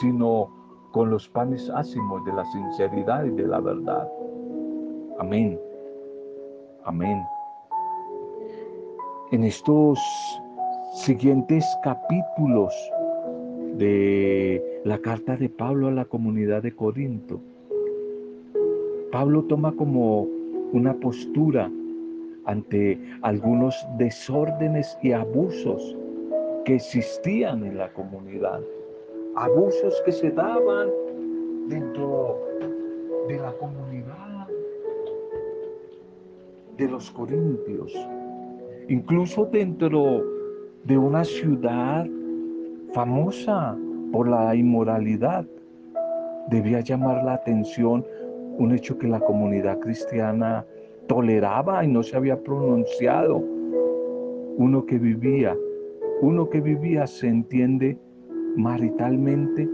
sino 0.00 0.48
con 0.92 1.10
los 1.10 1.28
panes 1.28 1.70
ácimos 1.70 2.24
de 2.24 2.32
la 2.32 2.44
sinceridad 2.46 3.24
y 3.24 3.30
de 3.30 3.46
la 3.46 3.60
verdad. 3.60 4.08
Amén. 5.18 5.58
Amén. 6.84 7.22
En 9.30 9.44
estos 9.44 9.98
siguientes 10.94 11.66
capítulos 11.82 12.74
de 13.78 14.82
la 14.84 14.98
carta 14.98 15.36
de 15.36 15.48
Pablo 15.48 15.88
a 15.88 15.92
la 15.92 16.04
comunidad 16.04 16.62
de 16.62 16.74
Corinto, 16.74 17.40
Pablo 19.10 19.44
toma 19.44 19.72
como 19.72 20.22
una 20.72 20.94
postura 20.94 21.70
ante 22.44 22.98
algunos 23.22 23.86
desórdenes 23.98 24.98
y 25.02 25.12
abusos 25.12 25.96
que 26.64 26.76
existían 26.76 27.64
en 27.64 27.78
la 27.78 27.92
comunidad, 27.92 28.60
abusos 29.36 30.00
que 30.04 30.12
se 30.12 30.30
daban 30.30 30.90
dentro 31.68 32.38
de 33.28 33.38
la 33.38 33.52
comunidad 33.52 34.48
de 36.76 36.88
los 36.88 37.10
corintios, 37.10 37.92
incluso 38.88 39.46
dentro 39.46 40.24
de 40.84 40.98
una 40.98 41.24
ciudad 41.24 42.06
famosa 42.92 43.76
por 44.12 44.28
la 44.28 44.54
inmoralidad. 44.54 45.44
Debía 46.48 46.80
llamar 46.80 47.24
la 47.24 47.34
atención 47.34 48.04
un 48.58 48.72
hecho 48.72 48.98
que 48.98 49.08
la 49.08 49.20
comunidad 49.20 49.78
cristiana 49.78 50.64
toleraba 51.06 51.84
y 51.84 51.88
no 51.88 52.02
se 52.02 52.16
había 52.16 52.36
pronunciado. 52.42 53.42
Uno 54.56 54.84
que 54.84 54.98
vivía 54.98 55.56
uno 56.22 56.48
que 56.48 56.60
vivía 56.60 57.06
se 57.06 57.26
entiende 57.26 57.98
maritalmente 58.56 59.68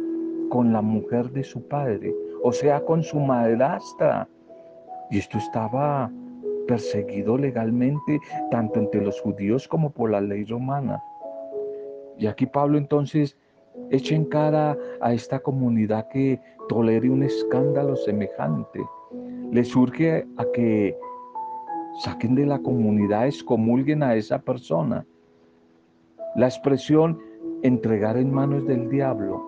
con 0.48 0.72
la 0.72 0.80
mujer 0.80 1.30
de 1.30 1.44
su 1.44 1.60
padre, 1.68 2.14
o 2.42 2.52
sea, 2.52 2.80
con 2.80 3.02
su 3.02 3.20
madrastra. 3.20 4.26
Y 5.10 5.18
esto 5.18 5.36
estaba 5.36 6.10
perseguido 6.66 7.36
legalmente 7.36 8.18
tanto 8.50 8.80
entre 8.80 9.02
los 9.02 9.20
judíos 9.20 9.68
como 9.68 9.90
por 9.90 10.10
la 10.10 10.22
ley 10.22 10.44
romana. 10.44 11.02
Y 12.16 12.26
aquí 12.26 12.46
Pablo 12.46 12.78
entonces 12.78 13.36
echa 13.90 14.14
en 14.14 14.24
cara 14.24 14.76
a 15.02 15.12
esta 15.12 15.38
comunidad 15.40 16.08
que 16.08 16.40
tolere 16.70 17.10
un 17.10 17.24
escándalo 17.24 17.94
semejante. 17.94 18.80
Le 19.52 19.64
surge 19.64 20.26
a 20.38 20.46
que 20.54 20.96
saquen 22.00 22.34
de 22.34 22.46
la 22.46 22.58
comunidad, 22.58 23.26
excomulguen 23.26 24.02
a 24.02 24.14
esa 24.14 24.38
persona. 24.38 25.04
La 26.38 26.46
expresión 26.46 27.18
entregar 27.64 28.16
en 28.16 28.32
manos 28.32 28.64
del 28.64 28.88
diablo 28.88 29.42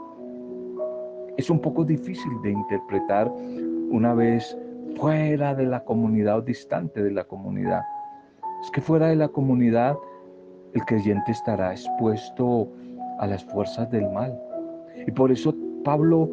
es 1.37 1.49
un 1.49 1.61
poco 1.61 1.85
difícil 1.85 2.32
de 2.42 2.50
interpretar 2.50 3.30
una 3.90 4.12
vez 4.12 4.59
fuera 4.97 5.54
de 5.54 5.66
la 5.66 5.85
comunidad 5.85 6.38
o 6.38 6.42
distante 6.42 7.00
de 7.00 7.12
la 7.12 7.23
comunidad. 7.23 7.82
Es 8.64 8.73
que 8.73 8.80
fuera 8.80 9.06
de 9.06 9.14
la 9.14 9.28
comunidad 9.28 9.97
el 10.75 10.85
creyente 10.85 11.30
estará 11.30 11.70
expuesto 11.70 12.66
a 13.20 13.26
las 13.28 13.44
fuerzas 13.44 13.88
del 13.92 14.11
mal. 14.11 14.37
Y 15.06 15.12
por 15.12 15.30
eso 15.30 15.54
Pablo 15.85 16.28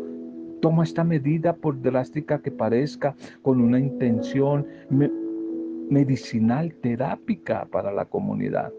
toma 0.59 0.85
esta 0.85 1.03
medida, 1.03 1.53
por 1.53 1.79
drástica 1.79 2.41
que 2.41 2.49
parezca, 2.49 3.15
con 3.43 3.61
una 3.61 3.79
intención 3.79 4.65
medicinal, 5.91 6.73
terápica 6.81 7.67
para 7.69 7.91
la 7.91 8.05
comunidad 8.05 8.73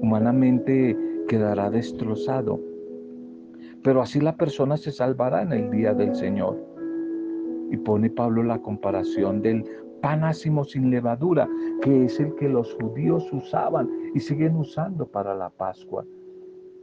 humanamente 0.00 0.96
quedará 1.28 1.70
destrozado. 1.70 2.60
Pero 3.82 4.02
así 4.02 4.20
la 4.20 4.36
persona 4.36 4.76
se 4.76 4.92
salvará 4.92 5.42
en 5.42 5.52
el 5.52 5.70
día 5.70 5.94
del 5.94 6.14
Señor. 6.14 6.56
Y 7.70 7.76
pone 7.78 8.10
Pablo 8.10 8.42
la 8.42 8.60
comparación 8.60 9.42
del 9.42 9.64
pan 10.00 10.24
ácimo 10.24 10.64
sin 10.64 10.90
levadura, 10.90 11.48
que 11.82 12.04
es 12.04 12.20
el 12.20 12.34
que 12.34 12.48
los 12.48 12.74
judíos 12.74 13.32
usaban 13.32 13.90
y 14.14 14.20
siguen 14.20 14.56
usando 14.56 15.06
para 15.06 15.34
la 15.34 15.50
Pascua. 15.50 16.04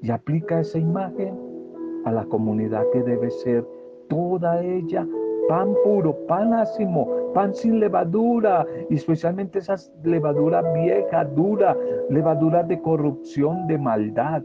Y 0.01 0.11
aplica 0.11 0.59
esa 0.59 0.77
imagen 0.79 1.37
a 2.05 2.11
la 2.11 2.25
comunidad 2.25 2.83
que 2.91 3.01
debe 3.01 3.29
ser 3.29 3.65
toda 4.09 4.61
ella 4.61 5.07
pan 5.47 5.73
puro, 5.83 6.15
pan 6.27 6.53
ácimo, 6.53 7.07
pan 7.33 7.53
sin 7.53 7.79
levadura, 7.79 8.65
y 8.89 8.95
especialmente 8.95 9.59
esa 9.59 9.75
levadura 10.03 10.61
vieja, 10.73 11.25
dura, 11.25 11.75
levadura 12.09 12.63
de 12.63 12.81
corrupción, 12.81 13.67
de 13.67 13.77
maldad, 13.77 14.43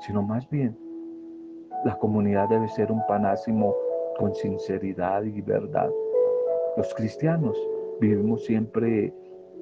sino 0.00 0.22
más 0.22 0.48
bien 0.50 0.76
la 1.84 1.98
comunidad 1.98 2.48
debe 2.48 2.68
ser 2.68 2.90
un 2.90 3.06
pan 3.06 3.26
ácimo 3.26 3.74
con 4.18 4.34
sinceridad 4.34 5.22
y 5.24 5.40
verdad. 5.42 5.90
Los 6.76 6.94
cristianos 6.94 7.56
vivimos 8.00 8.44
siempre 8.44 9.12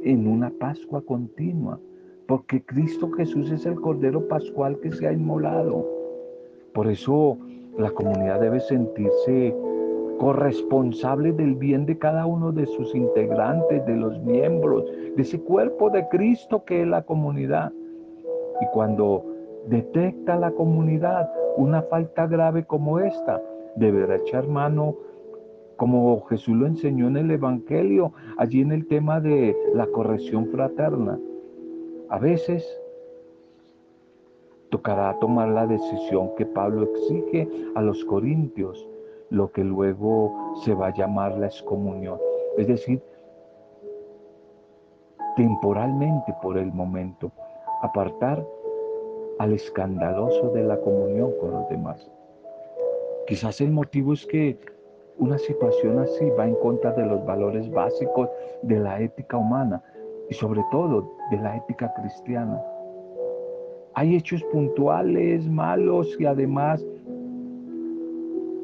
en 0.05 0.29
una 0.29 0.51
Pascua 0.51 1.03
continua, 1.03 1.81
porque 2.27 2.63
Cristo 2.65 3.11
Jesús 3.13 3.51
es 3.51 3.67
el 3.67 3.75
Cordero 3.81 4.27
Pascual 4.29 4.79
que 4.81 4.93
se 4.93 5.07
ha 5.07 5.13
inmolado. 5.13 5.87
Por 6.73 6.89
eso 6.89 7.37
la 7.77 7.91
comunidad 7.91 8.41
debe 8.41 8.61
sentirse 8.61 9.55
corresponsable 10.23 11.33
del 11.33 11.57
bien 11.57 11.85
de 11.85 11.99
cada 11.99 12.27
uno 12.27 12.53
de 12.53 12.65
sus 12.67 12.95
integrantes, 12.95 13.85
de 13.87 13.97
los 13.97 14.21
miembros, 14.21 14.85
de 15.17 15.21
ese 15.21 15.41
cuerpo 15.41 15.91
de 15.91 16.07
Cristo 16.11 16.65
que 16.65 16.83
es 16.83 16.87
la 16.87 17.03
comunidad. 17.03 17.73
Y 18.61 18.67
cuando 18.73 19.25
detecta 19.67 20.37
la 20.37 20.53
comunidad 20.53 21.29
una 21.57 21.83
falta 21.83 22.29
grave 22.29 22.65
como 22.65 23.01
esta, 23.01 23.43
deberá 23.75 24.15
echar 24.15 24.47
mano 24.47 24.95
como 25.75 26.21
Jesús 26.27 26.57
lo 26.57 26.69
enseñó 26.69 27.09
en 27.09 27.17
el 27.17 27.33
Evangelio, 27.33 28.13
allí 28.39 28.61
en 28.61 28.71
el 28.71 28.87
tema 28.87 29.21
de 29.21 29.57
la 29.75 29.89
corrección 29.89 30.47
fraterna. 30.53 31.19
A 32.11 32.21
veces 32.21 32.65
tocará 34.71 35.19
tomar 35.19 35.49
la 35.49 35.67
decisión 35.67 36.31
que 36.37 36.47
Pablo 36.47 36.85
exige 36.85 37.49
a 37.75 37.83
los 37.83 38.05
corintios, 38.05 38.87
lo 39.33 39.51
que 39.51 39.65
luego 39.65 40.53
se 40.63 40.75
va 40.75 40.89
a 40.89 40.95
llamar 40.95 41.39
la 41.39 41.47
excomunión. 41.47 42.19
Es 42.59 42.69
decir, 42.69 43.03
temporalmente 45.37 46.35
por 46.43 46.59
el 46.59 46.71
momento, 46.71 47.33
apartar 47.81 48.47
al 49.39 49.55
escandaloso 49.55 50.51
de 50.51 50.63
la 50.65 50.79
comunión 50.79 51.33
con 51.41 51.51
los 51.51 51.69
demás. 51.71 52.11
Quizás 53.27 53.63
el 53.63 53.71
motivo 53.71 54.13
es 54.13 54.27
que 54.27 54.59
una 55.17 55.39
situación 55.39 55.99
así 55.99 56.29
va 56.39 56.47
en 56.47 56.55
contra 56.57 56.93
de 56.93 57.07
los 57.07 57.25
valores 57.25 57.71
básicos 57.71 58.29
de 58.61 58.81
la 58.81 59.01
ética 59.01 59.39
humana 59.39 59.83
y 60.29 60.35
sobre 60.35 60.63
todo 60.71 61.11
de 61.31 61.39
la 61.39 61.57
ética 61.57 61.91
cristiana. 61.95 62.63
Hay 63.95 64.15
hechos 64.15 64.45
puntuales, 64.53 65.49
malos 65.49 66.15
y 66.21 66.27
además 66.27 66.85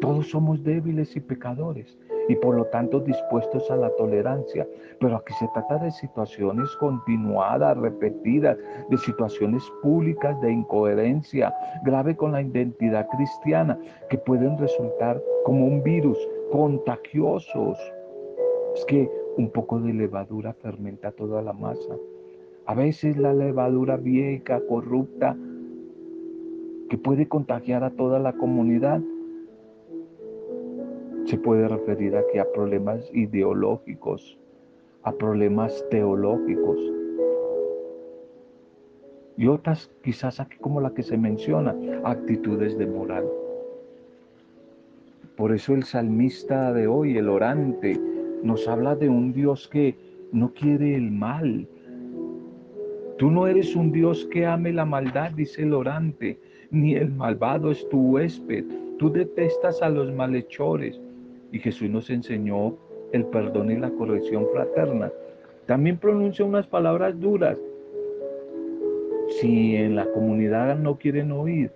todos 0.00 0.30
somos 0.30 0.62
débiles 0.62 1.16
y 1.16 1.20
pecadores 1.20 1.98
y 2.28 2.36
por 2.36 2.54
lo 2.54 2.66
tanto 2.66 3.00
dispuestos 3.00 3.70
a 3.70 3.76
la 3.76 3.90
tolerancia. 3.96 4.66
Pero 5.00 5.16
aquí 5.16 5.32
se 5.34 5.48
trata 5.54 5.78
de 5.78 5.90
situaciones 5.90 6.68
continuadas, 6.76 7.76
repetidas, 7.78 8.56
de 8.90 8.98
situaciones 8.98 9.62
públicas 9.82 10.40
de 10.40 10.52
incoherencia 10.52 11.54
grave 11.84 12.16
con 12.16 12.32
la 12.32 12.42
identidad 12.42 13.08
cristiana 13.08 13.78
que 14.10 14.18
pueden 14.18 14.58
resultar 14.58 15.22
como 15.44 15.66
un 15.66 15.82
virus 15.82 16.18
contagiosos. 16.52 17.78
Es 18.74 18.84
que 18.84 19.10
un 19.36 19.50
poco 19.50 19.80
de 19.80 19.94
levadura 19.94 20.52
fermenta 20.52 21.12
toda 21.12 21.42
la 21.42 21.52
masa. 21.52 21.96
A 22.66 22.74
veces 22.74 23.16
la 23.16 23.32
levadura 23.32 23.96
vieja, 23.96 24.60
corrupta, 24.68 25.36
que 26.90 26.98
puede 26.98 27.28
contagiar 27.28 27.84
a 27.84 27.90
toda 27.90 28.18
la 28.18 28.34
comunidad, 28.34 29.00
se 31.28 31.36
puede 31.36 31.68
referir 31.68 32.16
aquí 32.16 32.38
a 32.38 32.50
problemas 32.52 33.10
ideológicos, 33.12 34.38
a 35.02 35.12
problemas 35.12 35.84
teológicos. 35.90 36.80
Y 39.36 39.46
otras 39.46 39.90
quizás 40.02 40.40
aquí 40.40 40.56
como 40.56 40.80
la 40.80 40.94
que 40.94 41.02
se 41.02 41.18
menciona, 41.18 41.76
actitudes 42.04 42.78
de 42.78 42.86
moral. 42.86 43.28
Por 45.36 45.52
eso 45.52 45.74
el 45.74 45.84
salmista 45.84 46.72
de 46.72 46.86
hoy, 46.86 47.18
el 47.18 47.28
orante, 47.28 48.00
nos 48.42 48.66
habla 48.66 48.96
de 48.96 49.10
un 49.10 49.32
Dios 49.32 49.68
que 49.68 49.96
no 50.32 50.54
quiere 50.54 50.94
el 50.94 51.10
mal, 51.10 51.68
Tú 53.18 53.32
no 53.32 53.48
eres 53.48 53.74
un 53.74 53.90
Dios 53.90 54.28
que 54.30 54.46
ame 54.46 54.72
la 54.72 54.84
maldad, 54.84 55.32
dice 55.32 55.62
el 55.62 55.74
orante, 55.74 56.38
ni 56.70 56.94
el 56.94 57.10
malvado 57.10 57.72
es 57.72 57.88
tu 57.88 58.12
huésped. 58.12 58.64
Tú 58.96 59.10
detestas 59.10 59.82
a 59.82 59.88
los 59.88 60.14
malhechores. 60.14 61.00
Y 61.52 61.58
Jesús 61.58 61.88
nos 61.88 62.10
enseñó 62.10 62.76
el 63.12 63.24
perdón 63.26 63.70
y 63.70 63.76
la 63.76 63.90
corrección 63.90 64.46
fraterna. 64.52 65.10
También 65.66 65.98
pronuncia 65.98 66.44
unas 66.44 66.66
palabras 66.66 67.18
duras. 67.18 67.58
Si 69.40 69.76
en 69.76 69.96
la 69.96 70.06
comunidad 70.12 70.78
no 70.78 70.96
quieren 70.96 71.32
oír, 71.32 71.70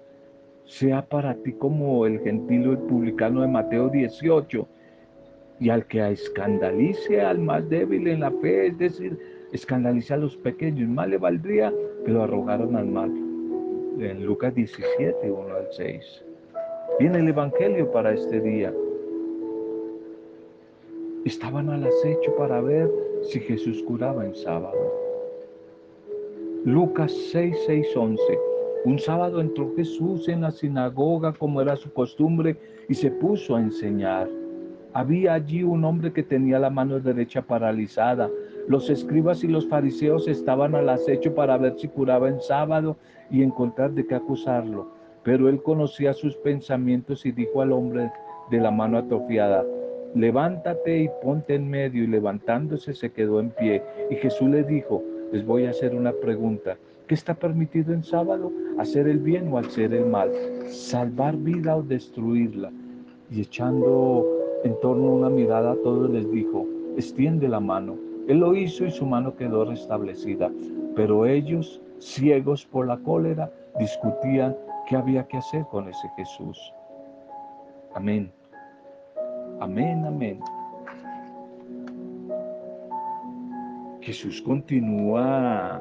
sea 0.65 1.03
para 1.03 1.35
ti 1.35 1.53
como 1.53 2.07
el 2.07 2.21
gentil 2.21 2.69
o 2.69 2.73
el 2.73 2.79
publicano 2.79 3.43
de 3.43 3.49
Mateo 3.49 3.89
18, 3.89 4.67
y 5.61 5.71
al 5.71 5.87
que 5.87 6.11
escandalice 6.11 7.21
al 7.21 7.39
más 7.39 7.69
débil 7.69 8.09
en 8.09 8.21
la 8.21 8.31
fe, 8.31 8.67
es 8.67 8.79
decir, 8.79 9.19
escandaliza 9.53 10.15
a 10.15 10.19
los 10.19 10.37
pequeños, 10.39 10.89
más 10.89 11.09
le 11.09 11.19
valdría 11.19 11.73
que 12.05 12.11
lo 12.11 12.25
arrogaron 12.25 12.75
al 12.75 12.87
mal. 12.87 13.11
En 14.01 14.25
Lucas 14.25 14.55
17, 14.55 15.31
1 15.31 15.55
al 15.55 15.67
6. 15.71 16.25
Viene 16.99 17.19
el 17.19 17.29
Evangelio 17.29 17.93
para 17.93 18.13
este 18.13 18.41
día. 18.41 18.73
Estaban 21.25 21.71
al 21.71 21.85
acecho 21.85 22.35
para 22.37 22.61
ver 22.61 22.91
si 23.23 23.41
Jesús 23.41 23.83
curaba 23.85 24.25
en 24.25 24.35
sábado. 24.35 24.79
Lucas 26.65 27.13
6, 27.31 27.57
6, 27.67 27.97
11. 27.97 28.23
Un 28.85 28.99
sábado 28.99 29.41
entró 29.41 29.73
Jesús 29.77 30.29
en 30.29 30.43
la 30.43 30.51
sinagoga 30.51 31.33
como 31.33 31.61
era 31.61 31.77
su 31.77 31.93
costumbre 31.93 32.57
y 32.89 32.95
se 32.95 33.11
puso 33.11 33.57
a 33.57 33.61
enseñar. 33.61 34.29
Había 34.93 35.35
allí 35.35 35.63
un 35.63 35.85
hombre 35.85 36.13
que 36.13 36.23
tenía 36.23 36.59
la 36.59 36.71
mano 36.71 37.01
derecha 37.01 37.43
paralizada 37.43 38.29
los 38.69 38.89
escribas 38.91 39.43
y 39.43 39.49
los 39.49 39.67
fariseos 39.67 40.29
estaban 40.29 40.75
al 40.75 40.89
acecho 40.89 41.35
para 41.35 41.59
ver 41.59 41.75
si 41.79 41.89
curaba 41.89 42.29
en 42.29 42.41
sábado 42.41 42.97
y 43.31 43.43
encontrar 43.43 43.93
de 43.93 44.07
qué 44.07 44.15
acusarlo. 44.15 44.89
Pero 45.25 45.49
él 45.49 45.63
conocía 45.63 46.13
sus 46.13 46.37
pensamientos 46.37 47.27
y 47.27 47.33
dijo 47.33 47.61
al 47.61 47.73
hombre 47.73 48.11
de 48.51 48.61
la 48.61 48.71
mano 48.71 48.99
atrofiada, 48.99 49.65
levántate 50.14 51.03
y 51.03 51.11
ponte 51.22 51.55
en 51.55 51.68
medio. 51.68 52.05
Y 52.05 52.07
levantándose 52.07 52.94
se 52.94 53.11
quedó 53.11 53.40
en 53.40 53.51
pie. 53.51 53.83
Y 54.11 54.16
Jesús 54.16 54.48
le 54.48 54.62
dijo, 54.62 55.03
les 55.33 55.44
voy 55.44 55.66
a 55.66 55.70
hacer 55.70 55.94
una 55.94 56.12
pregunta. 56.12 56.77
¿Qué 57.07 57.14
está 57.14 57.35
permitido 57.35 57.92
en 57.92 58.05
sábado? 58.05 58.53
¿Hacer 58.79 59.09
el 59.09 59.18
bien 59.18 59.53
o 59.53 59.59
hacer 59.59 59.92
el 59.92 60.07
mal? 60.07 60.31
¿Salvar 60.68 61.37
vida 61.37 61.77
o 61.77 61.83
destruirla? 61.83 62.70
Y 63.31 63.40
echando 63.40 64.27
en 64.64 64.79
torno 64.81 65.14
una 65.14 65.29
mirada 65.29 65.72
a 65.72 65.77
todos 65.77 66.11
les 66.11 66.31
dijo, 66.31 66.66
extiende 66.96 67.48
la 67.48 67.61
mano. 67.61 67.96
Él 68.29 68.38
lo 68.38 68.55
hizo 68.55 68.85
y 68.85 68.90
su 68.90 69.05
mano 69.05 69.37
quedó 69.37 69.64
restablecida. 69.64 70.51
Pero 70.94 71.27
ellos, 71.27 71.81
ciegos 71.98 72.64
por 72.66 72.87
la 72.87 72.98
cólera, 72.98 73.51
discutían 73.79 74.57
qué 74.88 74.96
había 74.96 75.27
que 75.27 75.38
hacer 75.38 75.64
con 75.70 75.88
ese 75.88 76.09
Jesús. 76.16 76.72
Amén. 77.94 78.31
Amén, 79.62 80.05
amén. 80.05 80.40
Jesús 84.01 84.42
continúa 84.42 85.81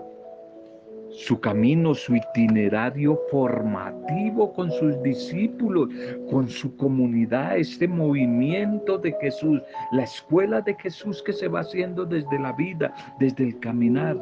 su 1.09 1.39
camino, 1.39 1.95
su 1.95 2.15
itinerario 2.15 3.19
formativo 3.31 4.53
con 4.53 4.69
sus 4.69 5.01
discípulos, 5.01 5.89
con 6.29 6.47
su 6.47 6.77
comunidad, 6.77 7.57
este 7.57 7.87
movimiento 7.87 8.99
de 8.99 9.15
Jesús, 9.19 9.59
la 9.93 10.03
escuela 10.03 10.61
de 10.61 10.75
Jesús 10.75 11.23
que 11.23 11.33
se 11.33 11.47
va 11.47 11.61
haciendo 11.61 12.05
desde 12.05 12.37
la 12.37 12.53
vida, 12.53 12.93
desde 13.19 13.45
el 13.45 13.59
caminar. 13.61 14.15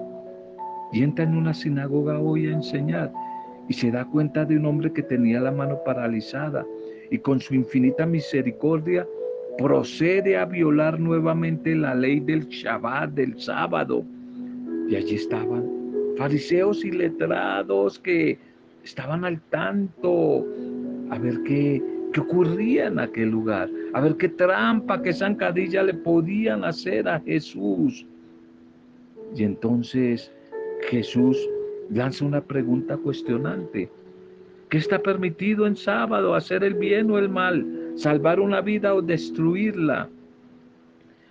Y 0.94 1.04
entra 1.04 1.26
en 1.26 1.36
una 1.36 1.54
sinagoga 1.54 2.18
hoy 2.18 2.48
a 2.48 2.54
enseñar 2.54 3.12
y 3.68 3.74
se 3.74 3.92
da 3.92 4.06
cuenta 4.06 4.46
de 4.46 4.56
un 4.56 4.66
hombre 4.68 4.94
que 4.94 5.04
tenía 5.04 5.42
la 5.42 5.52
mano 5.52 5.84
paralizada 5.84 6.66
y 7.12 7.18
con 7.18 7.42
su 7.42 7.56
infinita 7.56 8.06
misericordia 8.06 9.06
procede 9.58 10.38
a 10.38 10.46
violar 10.46 11.00
nuevamente 11.00 11.76
la 11.76 11.96
ley 11.96 12.20
del 12.20 12.48
Shabbat, 12.48 13.12
del 13.12 13.40
sábado. 13.40 14.04
Y 14.88 14.96
allí 14.96 15.16
estaban 15.16 15.80
fariseos 16.18 16.84
y 16.84 16.92
letrados 16.92 18.00
que 18.00 18.38
estaban 18.84 19.24
al 19.24 19.40
tanto 19.50 20.46
a 21.10 21.18
ver 21.18 21.42
qué, 21.44 21.82
qué 22.14 22.20
ocurría 22.20 22.88
en 22.88 23.00
aquel 23.00 23.30
lugar, 23.30 23.70
a 23.94 24.02
ver 24.02 24.16
qué 24.18 24.30
trampa, 24.30 25.02
qué 25.02 25.14
zancadilla 25.14 25.84
le 25.84 25.94
podían 25.94 26.64
hacer 26.64 27.08
a 27.08 27.20
Jesús. 27.22 28.06
Y 29.36 29.44
entonces 29.44 30.32
Jesús 30.90 31.38
lanza 31.90 32.26
una 32.26 32.42
pregunta 32.42 32.98
cuestionante. 32.98 33.90
¿Qué 34.70 34.78
está 34.78 35.00
permitido 35.00 35.66
en 35.66 35.76
sábado? 35.76 36.36
¿Hacer 36.36 36.64
el 36.64 36.76
bien 36.76 37.10
o 37.12 37.18
el 37.18 37.30
mal? 37.30 37.66
¿Salvar 38.00 38.40
una 38.40 38.62
vida 38.62 38.96
o 38.96 39.02
destruirla? 39.02 40.08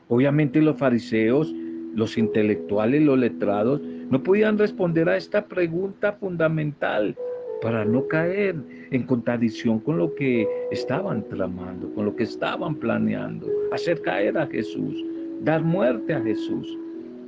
Obviamente 0.09 0.61
los 0.61 0.76
fariseos, 0.76 1.50
los 1.94 2.18
intelectuales, 2.18 3.00
los 3.00 3.18
letrados, 3.18 3.81
no 3.81 4.22
podían 4.22 4.59
responder 4.59 5.09
a 5.09 5.16
esta 5.16 5.46
pregunta 5.46 6.12
fundamental. 6.12 7.16
para 7.62 7.85
no 7.85 8.07
caer 8.07 8.54
en 8.92 9.02
contradicción 9.02 9.81
con 9.81 9.98
lo 9.98 10.14
que 10.14 10.46
estaban 10.70 11.24
tramando, 11.28 11.92
con 11.94 12.04
lo 12.04 12.14
que 12.14 12.22
estaban 12.22 12.76
planeando, 12.76 13.48
hacer 13.72 14.00
caer 14.02 14.38
a 14.38 14.46
Jesús, 14.46 15.04
dar 15.40 15.64
muerte 15.64 16.14
a 16.14 16.20
Jesús. 16.20 16.78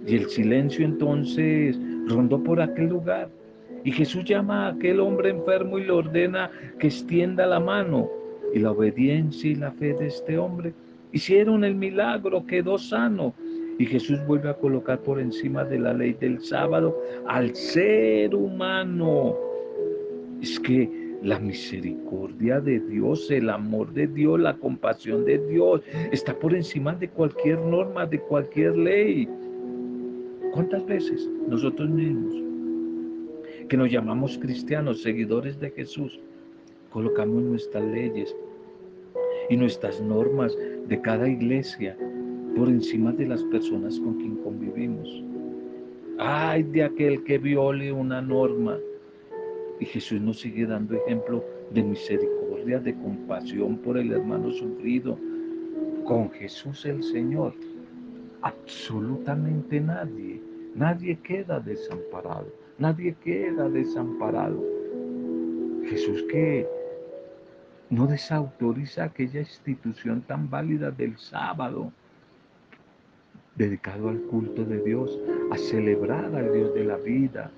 Y 0.07 0.17
el 0.17 0.29
silencio 0.29 0.85
entonces 0.85 1.77
rondó 2.07 2.41
por 2.45 2.61
aquel 2.61 2.91
lugar. 2.91 3.29
Y 3.83 3.91
Jesús 3.91 4.25
llama 4.25 4.67
a 4.67 4.73
aquel 4.73 5.01
hombre 5.01 5.31
enfermo 5.31 5.79
y 5.79 5.85
le 5.85 5.91
ordena 5.91 6.49
que 6.79 6.87
extienda 6.89 7.45
la 7.47 7.59
mano. 7.59 8.20
Y 8.53 8.59
la 8.59 8.73
obediencia 8.73 9.51
y 9.51 9.55
la 9.55 9.71
fe 9.73 9.95
de 9.95 10.09
este 10.09 10.39
hombre 10.39 10.73
hicieron 11.13 11.65
el 11.65 11.75
milagro, 11.75 12.47
quedó 12.47 12.79
sano. 12.79 13.35
Y 13.79 13.87
Jesús 13.87 14.19
vuelve 14.27 14.51
a 14.51 14.55
colocar 14.55 15.01
por 15.01 15.21
encima 15.21 15.65
de 15.65 15.79
la 15.79 15.95
ley 15.95 16.13
del 16.13 16.41
sábado 16.43 17.01
al 17.27 17.55
ser 17.55 18.35
humano. 18.35 19.37
Es 20.43 20.61
que 20.61 21.01
la 21.23 21.39
misericordia 21.39 22.61
de 22.61 22.81
Dios, 22.81 23.31
el 23.31 23.51
amor 23.51 23.93
de 23.93 24.07
Dios, 24.07 24.41
la 24.41 24.57
compasión 24.57 25.25
de 25.25 25.39
Dios 25.49 25.83
está 26.13 26.35
por 26.35 26.55
encima 26.55 26.95
de 26.95 27.09
cualquier 27.09 27.59
norma, 27.59 28.07
de 28.07 28.21
cualquier 28.21 28.77
ley. 28.77 29.29
¿Cuántas 30.53 30.85
veces 30.87 31.29
nosotros 31.49 31.89
mismos, 31.91 32.35
que 33.69 33.77
nos 33.77 33.91
llamamos 33.91 34.39
cristianos, 34.39 35.03
seguidores 35.03 35.61
de 35.61 35.71
Jesús, 35.71 36.19
colocamos 36.91 37.43
nuestras 37.43 37.85
leyes 37.85 38.35
y 39.49 39.57
nuestras 39.57 40.01
normas 40.01 40.57
de 40.87 41.01
cada 41.01 41.29
iglesia 41.29 41.97
por 42.57 42.69
encima 42.69 43.13
de 43.13 43.27
las 43.27 43.43
personas 43.45 43.99
con 44.01 44.15
quien 44.15 44.37
convivimos. 44.37 45.25
Ay 46.19 46.63
de 46.65 46.85
aquel 46.85 47.25
que 47.25 47.39
viole 47.39 47.93
una 47.93 48.21
norma. 48.21 48.79
Y 49.79 49.87
Jesús 49.87 50.21
nos 50.21 50.41
sigue 50.41 50.67
dando 50.67 50.95
ejemplo 50.97 51.43
de 51.73 51.83
misericordia, 51.83 52.79
de 52.79 52.95
compasión 52.95 53.79
por 53.79 53.97
el 53.97 54.13
hermano 54.13 54.51
sufrido. 54.51 55.19
Con 56.05 56.31
Jesús 56.33 56.85
el 56.85 57.03
Señor, 57.03 57.55
absolutamente 58.43 59.81
nadie, 59.81 60.41
nadie 60.75 61.19
queda 61.23 61.61
desamparado, 61.61 62.53
nadie 62.79 63.15
queda 63.23 63.69
desamparado. 63.69 64.63
Jesús 65.87 66.23
que 66.31 66.67
no 67.91 68.07
desautoriza 68.07 69.05
aquella 69.05 69.41
institución 69.41 70.23
tan 70.23 70.49
válida 70.49 70.91
del 70.93 71.19
sábado, 71.19 71.93
dedicado 73.57 74.09
al 74.09 74.21
culto 74.23 74.65
de 74.65 74.81
Dios, 74.81 75.19
a 75.51 75.59
celebrar 75.59 76.25
al 76.35 76.53
Dios 76.53 76.73
de 76.73 76.85
la 76.85 76.97
vida, 76.97 77.51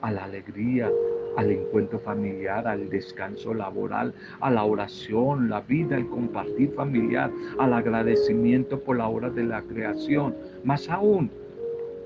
a 0.00 0.10
la 0.10 0.24
alegría, 0.24 0.90
al 1.36 1.50
encuentro 1.50 1.98
familiar, 1.98 2.66
al 2.66 2.88
descanso 2.88 3.52
laboral, 3.52 4.14
a 4.40 4.50
la 4.50 4.64
oración, 4.64 5.50
la 5.50 5.60
vida, 5.60 5.96
el 5.96 6.08
compartir 6.08 6.72
familiar, 6.72 7.30
al 7.58 7.74
agradecimiento 7.74 8.80
por 8.80 8.96
la 8.96 9.08
obra 9.08 9.30
de 9.30 9.44
la 9.44 9.62
creación. 9.62 10.34
Más 10.64 10.88
aún, 10.88 11.30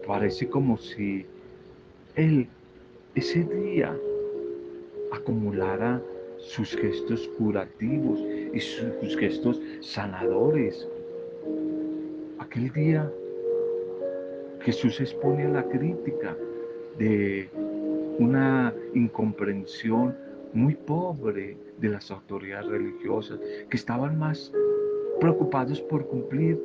parece 0.07 0.49
como 0.49 0.79
si 0.79 1.27
Él 2.17 2.49
ese 3.15 3.45
día 3.45 3.97
acumulara 5.13 6.01
sus 6.39 6.75
gestos 6.77 7.29
curativos 7.37 8.21
y 8.53 8.61
sus 8.61 9.17
gestos 9.17 9.61
sanadores. 9.81 10.89
Aquel 12.39 12.73
día 12.73 13.11
Jesús 14.61 15.01
expone 15.01 15.45
a 15.45 15.49
la 15.49 15.65
crítica 15.65 16.37
de 16.99 17.49
una 18.19 18.75
incomprensión 18.95 20.17
muy 20.53 20.75
pobre 20.75 21.57
de 21.79 21.89
las 21.89 22.11
autoridades 22.11 22.67
religiosas, 22.67 23.39
que 23.71 23.77
estaban 23.77 24.19
más 24.19 24.53
preocupados 25.21 25.81
por 25.83 26.07
cumplir 26.07 26.59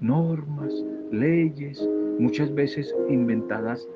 normas, 0.00 0.72
leyes, 1.10 1.86
muchas 2.18 2.52
veces 2.54 2.94
inventadas 3.08 3.86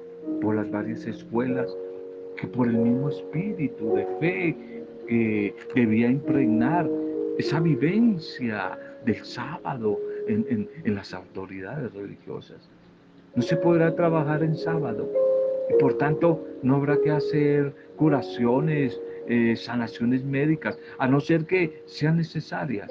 por 0.40 0.54
las 0.54 0.70
varias 0.70 1.06
escuelas, 1.06 1.76
que 2.36 2.46
por 2.46 2.68
el 2.68 2.76
mismo 2.76 3.08
espíritu 3.08 3.94
de 3.94 4.06
fe 4.20 4.79
que 5.10 5.54
debía 5.74 6.08
impregnar 6.08 6.88
esa 7.36 7.58
vivencia 7.58 8.78
del 9.04 9.24
sábado 9.24 9.98
en, 10.28 10.68
en 10.84 10.94
las 10.94 11.12
autoridades 11.12 11.92
religiosas. 11.92 12.68
No 13.34 13.42
se 13.42 13.56
podrá 13.56 13.94
trabajar 13.94 14.44
en 14.44 14.56
sábado. 14.56 15.10
Y 15.68 15.80
por 15.80 15.94
tanto, 15.98 16.44
no 16.62 16.76
habrá 16.76 16.96
que 17.00 17.10
hacer 17.10 17.74
curaciones, 17.96 19.00
eh, 19.26 19.56
sanaciones 19.56 20.24
médicas, 20.24 20.78
a 20.98 21.08
no 21.08 21.20
ser 21.20 21.44
que 21.44 21.82
sean 21.86 22.16
necesarias. 22.16 22.88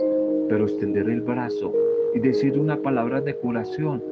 Pero 0.49 0.65
extender 0.65 1.09
el 1.09 1.21
brazo 1.21 1.73
y 2.13 2.19
decir 2.19 2.57
una 2.59 2.77
palabra 2.81 3.21
de 3.21 3.35
curación, 3.35 4.03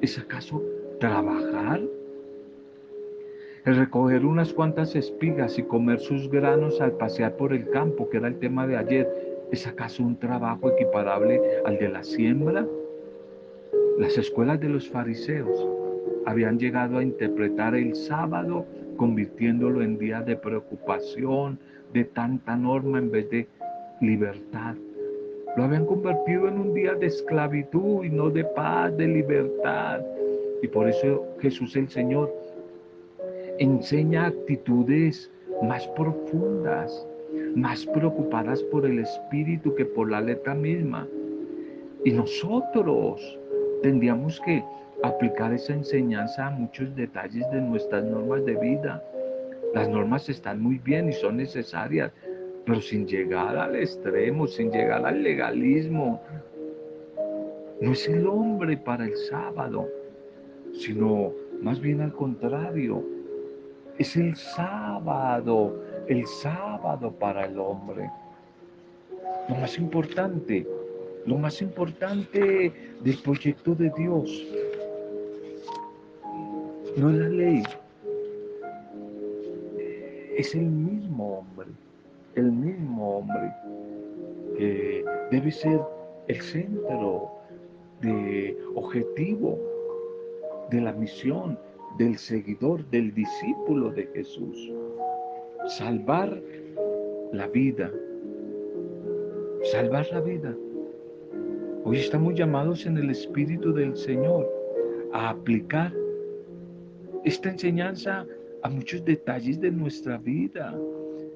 ¿es 0.00 0.18
acaso 0.18 0.62
trabajar? 1.00 1.80
El 3.64 3.76
recoger 3.76 4.26
unas 4.26 4.52
cuantas 4.52 4.96
espigas 4.96 5.56
y 5.56 5.62
comer 5.62 6.00
sus 6.00 6.28
granos 6.28 6.80
al 6.80 6.92
pasear 6.92 7.36
por 7.36 7.52
el 7.52 7.70
campo, 7.70 8.10
que 8.10 8.16
era 8.16 8.26
el 8.26 8.40
tema 8.40 8.66
de 8.66 8.76
ayer, 8.76 9.08
¿es 9.52 9.68
acaso 9.68 10.02
un 10.02 10.16
trabajo 10.16 10.72
equiparable 10.72 11.40
al 11.64 11.78
de 11.78 11.88
la 11.88 12.02
siembra? 12.02 12.66
Las 14.00 14.18
escuelas 14.18 14.58
de 14.58 14.68
los 14.68 14.90
fariseos 14.90 15.64
habían 16.26 16.58
llegado 16.58 16.98
a 16.98 17.04
interpretar 17.04 17.76
el 17.76 17.94
sábado 17.94 18.66
convirtiéndolo 18.96 19.82
en 19.82 19.96
día 19.96 20.22
de 20.22 20.34
preocupación, 20.34 21.56
de 21.92 22.04
tanta 22.04 22.56
norma 22.56 22.98
en 22.98 23.12
vez 23.12 23.30
de 23.30 23.46
libertad. 24.00 24.74
Lo 25.56 25.62
habían 25.62 25.86
convertido 25.86 26.48
en 26.48 26.58
un 26.58 26.74
día 26.74 26.94
de 26.94 27.06
esclavitud 27.06 28.04
y 28.04 28.10
no 28.10 28.28
de 28.28 28.42
paz, 28.42 28.96
de 28.96 29.06
libertad. 29.06 30.00
Y 30.62 30.66
por 30.66 30.88
eso 30.88 31.26
Jesús 31.40 31.76
el 31.76 31.88
Señor 31.88 32.42
enseña 33.62 34.26
actitudes 34.26 35.30
más 35.62 35.86
profundas, 35.88 37.06
más 37.54 37.86
preocupadas 37.86 38.60
por 38.64 38.84
el 38.84 38.98
espíritu 38.98 39.74
que 39.76 39.84
por 39.84 40.10
la 40.10 40.20
letra 40.20 40.54
misma. 40.54 41.06
Y 42.04 42.10
nosotros 42.10 43.38
tendríamos 43.82 44.40
que 44.40 44.64
aplicar 45.04 45.52
esa 45.52 45.74
enseñanza 45.74 46.46
a 46.46 46.50
muchos 46.50 46.94
detalles 46.96 47.48
de 47.52 47.60
nuestras 47.60 48.04
normas 48.04 48.44
de 48.44 48.56
vida. 48.56 49.02
Las 49.74 49.88
normas 49.88 50.28
están 50.28 50.60
muy 50.60 50.78
bien 50.78 51.08
y 51.08 51.12
son 51.12 51.36
necesarias, 51.36 52.10
pero 52.66 52.80
sin 52.80 53.06
llegar 53.06 53.56
al 53.56 53.76
extremo, 53.76 54.48
sin 54.48 54.72
llegar 54.72 55.06
al 55.06 55.22
legalismo. 55.22 56.20
No 57.80 57.92
es 57.92 58.08
el 58.08 58.26
hombre 58.26 58.76
para 58.76 59.04
el 59.04 59.16
sábado, 59.16 59.88
sino 60.72 61.32
más 61.60 61.80
bien 61.80 62.00
al 62.00 62.12
contrario. 62.12 63.21
Es 64.02 64.16
el 64.16 64.34
sábado, 64.34 65.80
el 66.08 66.26
sábado 66.26 67.12
para 67.12 67.46
el 67.46 67.56
hombre. 67.56 68.10
Lo 69.48 69.54
más 69.54 69.78
importante, 69.78 70.66
lo 71.24 71.38
más 71.38 71.62
importante 71.62 72.72
del 73.00 73.18
proyecto 73.18 73.76
de 73.76 73.92
Dios 73.96 74.44
no 76.96 77.10
es 77.10 77.16
la 77.16 77.28
ley, 77.28 77.62
es 80.36 80.52
el 80.56 80.66
mismo 80.66 81.38
hombre, 81.38 81.68
el 82.34 82.50
mismo 82.50 83.18
hombre 83.18 83.52
que 84.58 85.04
debe 85.30 85.52
ser 85.52 85.80
el 86.26 86.40
centro 86.42 87.30
de 88.00 88.58
objetivo 88.74 89.60
de 90.70 90.80
la 90.80 90.92
misión 90.92 91.56
del 91.98 92.16
seguidor, 92.16 92.84
del 92.90 93.12
discípulo 93.14 93.90
de 93.90 94.06
Jesús. 94.14 94.72
Salvar 95.66 96.42
la 97.32 97.46
vida. 97.48 97.90
Salvar 99.64 100.06
la 100.12 100.20
vida. 100.20 100.56
Hoy 101.84 101.98
estamos 101.98 102.34
llamados 102.34 102.86
en 102.86 102.96
el 102.96 103.10
Espíritu 103.10 103.72
del 103.72 103.96
Señor 103.96 104.48
a 105.12 105.30
aplicar 105.30 105.92
esta 107.24 107.50
enseñanza 107.50 108.26
a 108.62 108.68
muchos 108.68 109.04
detalles 109.04 109.60
de 109.60 109.70
nuestra 109.70 110.18
vida 110.18 110.78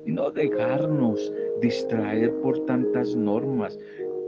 y 0.05 0.13
no 0.13 0.31
dejarnos 0.31 1.33
distraer 1.61 2.33
por 2.41 2.65
tantas 2.67 3.15
normas 3.15 3.79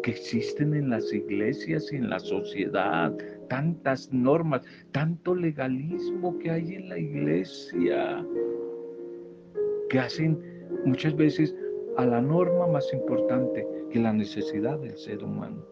que 0.03 0.11
existen 0.11 0.75
en 0.75 0.91
las 0.91 1.13
iglesias 1.13 1.93
y 1.93 1.97
en 1.97 2.11
la 2.11 2.19
sociedad, 2.19 3.17
tantas 3.49 4.13
normas, 4.13 4.63
tanto 4.93 5.35
legalismo 5.35 6.39
que 6.39 6.51
hay 6.51 6.75
en 6.75 6.89
la 6.89 6.99
iglesia, 6.99 8.25
que 9.89 9.99
hacen 9.99 10.39
muchas 10.85 11.17
veces 11.17 11.55
a 11.97 12.07
la 12.07 12.21
norma 12.21 12.67
más 12.67 12.93
importante 12.93 13.67
que 13.91 13.99
la 13.99 14.13
necesidad 14.13 14.79
del 14.79 14.97
ser 14.97 15.25
humano. 15.25 15.65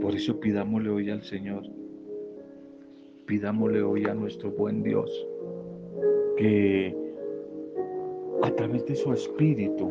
Por 0.00 0.14
eso 0.14 0.38
pidámosle 0.38 0.90
hoy 0.90 1.10
al 1.10 1.22
Señor, 1.22 1.62
pidámosle 3.26 3.82
hoy 3.82 4.04
a 4.04 4.14
nuestro 4.14 4.50
buen 4.50 4.82
Dios 4.82 5.10
que 6.36 6.94
a 8.42 8.50
través 8.50 8.84
de 8.86 8.96
su 8.96 9.12
espíritu, 9.12 9.90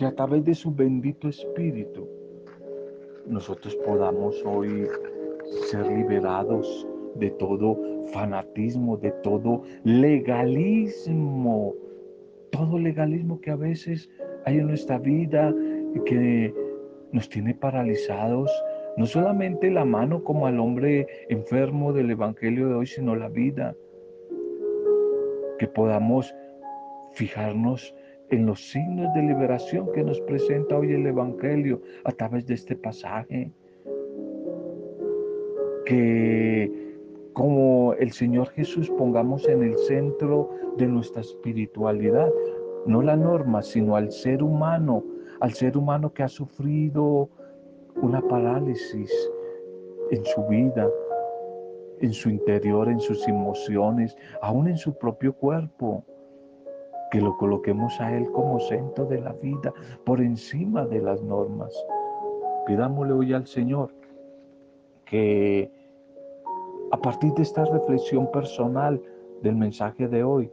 que 0.00 0.06
a 0.06 0.14
través 0.14 0.42
de 0.46 0.54
su 0.54 0.74
bendito 0.74 1.28
espíritu, 1.28 2.08
nosotros 3.26 3.76
podamos 3.84 4.42
hoy 4.46 4.86
ser 5.68 5.86
liberados 5.88 6.88
de 7.16 7.30
todo 7.32 7.78
fanatismo, 8.06 8.96
de 8.96 9.10
todo 9.22 9.62
legalismo, 9.84 11.74
todo 12.50 12.78
legalismo 12.78 13.42
que 13.42 13.50
a 13.50 13.56
veces 13.56 14.08
hay 14.46 14.56
en 14.56 14.68
nuestra 14.68 14.96
vida 14.96 15.54
y 15.94 16.00
que 16.04 16.54
nos 17.12 17.28
tiene 17.28 17.54
paralizados, 17.54 18.50
no 18.96 19.04
solamente 19.04 19.70
la 19.70 19.84
mano 19.84 20.24
como 20.24 20.46
al 20.46 20.60
hombre 20.60 21.06
enfermo 21.28 21.92
del 21.92 22.10
Evangelio 22.10 22.68
de 22.68 22.74
hoy, 22.74 22.86
sino 22.86 23.16
la 23.16 23.28
vida. 23.28 23.76
Que 25.58 25.68
podamos 25.68 26.34
fijarnos 27.12 27.94
en 28.30 28.46
los 28.46 28.70
signos 28.70 29.12
de 29.14 29.22
liberación 29.22 29.90
que 29.92 30.04
nos 30.04 30.20
presenta 30.22 30.78
hoy 30.78 30.92
el 30.92 31.06
Evangelio 31.06 31.80
a 32.04 32.12
través 32.12 32.46
de 32.46 32.54
este 32.54 32.76
pasaje. 32.76 33.52
Que 35.84 36.90
como 37.32 37.94
el 37.94 38.12
Señor 38.12 38.48
Jesús 38.50 38.90
pongamos 38.90 39.48
en 39.48 39.62
el 39.62 39.76
centro 39.78 40.50
de 40.76 40.86
nuestra 40.86 41.20
espiritualidad, 41.20 42.30
no 42.86 43.02
la 43.02 43.16
norma, 43.16 43.62
sino 43.62 43.96
al 43.96 44.10
ser 44.10 44.42
humano, 44.42 45.04
al 45.40 45.52
ser 45.52 45.76
humano 45.76 46.12
que 46.12 46.22
ha 46.22 46.28
sufrido 46.28 47.28
una 47.96 48.20
parálisis 48.20 49.10
en 50.10 50.24
su 50.24 50.46
vida, 50.46 50.88
en 52.00 52.12
su 52.12 52.30
interior, 52.30 52.88
en 52.88 53.00
sus 53.00 53.26
emociones, 53.28 54.16
aún 54.42 54.68
en 54.68 54.76
su 54.76 54.96
propio 54.96 55.32
cuerpo. 55.32 56.04
Que 57.10 57.20
lo 57.20 57.36
coloquemos 57.36 58.00
a 58.00 58.16
Él 58.16 58.30
como 58.32 58.60
centro 58.60 59.04
de 59.06 59.20
la 59.20 59.32
vida, 59.32 59.72
por 60.04 60.20
encima 60.20 60.86
de 60.86 61.00
las 61.00 61.22
normas. 61.22 61.72
Pidámosle 62.66 63.12
hoy 63.12 63.32
al 63.32 63.46
Señor 63.46 63.90
que 65.04 65.70
a 66.92 66.96
partir 66.96 67.32
de 67.34 67.42
esta 67.42 67.64
reflexión 67.64 68.30
personal 68.30 69.00
del 69.42 69.56
mensaje 69.56 70.08
de 70.08 70.22
hoy, 70.22 70.50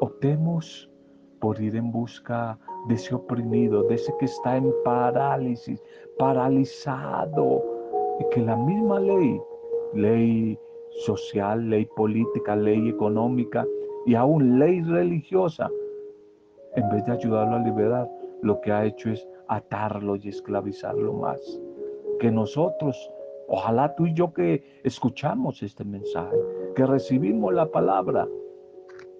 optemos 0.00 0.90
por 1.40 1.60
ir 1.60 1.76
en 1.76 1.90
busca 1.90 2.58
de 2.88 2.94
ese 2.94 3.14
oprimido, 3.14 3.82
de 3.84 3.94
ese 3.94 4.14
que 4.18 4.26
está 4.26 4.56
en 4.56 4.72
parálisis, 4.84 5.82
paralizado, 6.18 7.62
y 8.20 8.34
que 8.34 8.40
la 8.40 8.56
misma 8.56 9.00
ley, 9.00 9.40
ley 9.94 10.58
social, 10.90 11.68
ley 11.68 11.86
política, 11.96 12.56
ley 12.56 12.88
económica 12.88 13.66
y 14.06 14.14
aún 14.14 14.58
ley 14.58 14.82
religiosa, 14.82 15.70
en 16.76 16.88
vez 16.90 17.04
de 17.06 17.12
ayudarlo 17.12 17.56
a 17.56 17.60
liberar, 17.60 18.08
lo 18.42 18.60
que 18.60 18.72
ha 18.72 18.84
hecho 18.84 19.10
es 19.10 19.26
atarlo 19.48 20.16
y 20.16 20.28
esclavizarlo 20.28 21.12
más. 21.12 21.60
Que 22.20 22.30
nosotros, 22.30 23.10
ojalá 23.48 23.94
tú 23.94 24.06
y 24.06 24.14
yo 24.14 24.32
que 24.32 24.80
escuchamos 24.84 25.62
este 25.62 25.84
mensaje, 25.84 26.36
que 26.74 26.86
recibimos 26.86 27.52
la 27.54 27.66
palabra, 27.66 28.28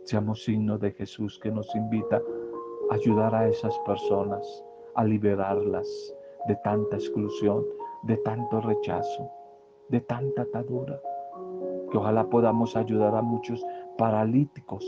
Seamos 0.09 0.43
signo 0.43 0.79
de 0.79 0.93
Jesús 0.93 1.39
que 1.39 1.51
nos 1.51 1.77
invita 1.77 2.23
a 2.91 2.95
ayudar 2.95 3.35
a 3.35 3.47
esas 3.47 3.79
personas, 3.81 4.65
a 4.95 5.05
liberarlas 5.05 5.87
de 6.47 6.57
tanta 6.65 6.97
exclusión, 6.97 7.63
de 8.05 8.17
tanto 8.17 8.63
rechazo, 8.63 9.31
de 9.91 10.01
tanta 10.01 10.41
atadura. 10.41 10.99
Que 11.91 11.99
ojalá 11.99 12.29
podamos 12.29 12.77
ayudar 12.77 13.15
a 13.15 13.23
muchos 13.23 13.65
paralíticos, 13.97 14.85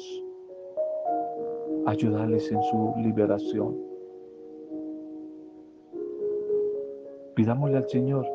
ayudarles 1.87 2.51
en 2.53 2.63
su 2.65 2.95
liberación. 2.99 3.77
Pidámosle 7.35 7.79
al 7.79 7.89
Señor 7.89 8.27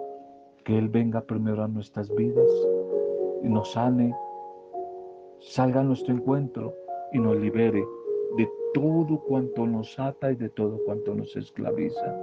que 0.63 0.77
Él 0.77 0.89
venga 0.89 1.21
primero 1.21 1.63
a 1.63 1.67
nuestras 1.67 2.13
vidas 2.15 2.49
y 3.43 3.49
nos 3.49 3.71
sane 3.73 4.15
salga 5.39 5.81
a 5.81 5.83
nuestro 5.83 6.13
encuentro 6.13 6.75
y 7.11 7.19
nos 7.19 7.37
libere 7.37 7.85
de 8.37 8.49
todo 8.73 9.19
cuanto 9.19 9.65
nos 9.67 9.97
ata 9.99 10.31
y 10.31 10.35
de 10.35 10.49
todo 10.49 10.79
cuanto 10.85 11.13
nos 11.13 11.35
esclaviza. 11.35 12.15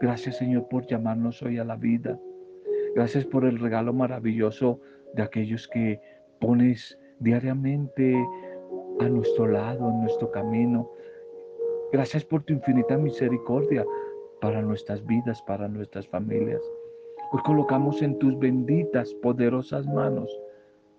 Gracias 0.00 0.38
Señor 0.38 0.68
por 0.68 0.86
llamarnos 0.86 1.42
hoy 1.42 1.58
a 1.58 1.64
la 1.64 1.76
vida. 1.76 2.18
Gracias 2.94 3.26
por 3.26 3.44
el 3.44 3.58
regalo 3.58 3.92
maravilloso 3.92 4.80
de 5.16 5.22
aquellos 5.22 5.66
que 5.68 6.00
pones 6.40 6.98
diariamente 7.18 8.14
a 9.00 9.08
nuestro 9.08 9.48
lado, 9.48 9.88
en 9.88 10.00
nuestro 10.02 10.30
camino. 10.30 10.90
Gracias 11.92 12.24
por 12.24 12.42
tu 12.44 12.52
infinita 12.52 12.96
misericordia 12.96 13.84
para 14.40 14.62
nuestras 14.62 15.04
vidas, 15.06 15.42
para 15.42 15.66
nuestras 15.68 16.06
familias. 16.06 16.60
Hoy 17.32 17.40
colocamos 17.44 18.02
en 18.02 18.18
tus 18.18 18.38
benditas, 18.38 19.12
poderosas 19.14 19.86
manos 19.86 20.30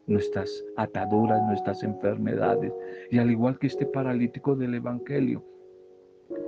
nuestras 0.07 0.63
ataduras, 0.77 1.41
nuestras 1.43 1.83
enfermedades. 1.83 2.73
Y 3.11 3.19
al 3.19 3.29
igual 3.29 3.59
que 3.59 3.67
este 3.67 3.85
paralítico 3.85 4.55
del 4.55 4.75
Evangelio, 4.75 5.43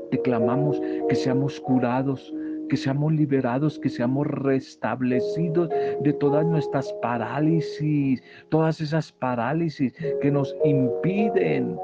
te 0.09 0.21
clamamos 0.21 0.81
que 1.07 1.15
seamos 1.15 1.59
curados, 1.59 2.33
que 2.69 2.77
seamos 2.77 3.13
liberados, 3.13 3.79
que 3.79 3.89
seamos 3.89 4.27
restablecidos 4.27 5.69
de 6.01 6.13
todas 6.13 6.45
nuestras 6.45 6.91
parálisis, 7.01 8.21
todas 8.49 8.79
esas 8.79 9.11
parálisis 9.11 9.93
que 10.21 10.31
nos 10.31 10.55
impiden 10.63 11.77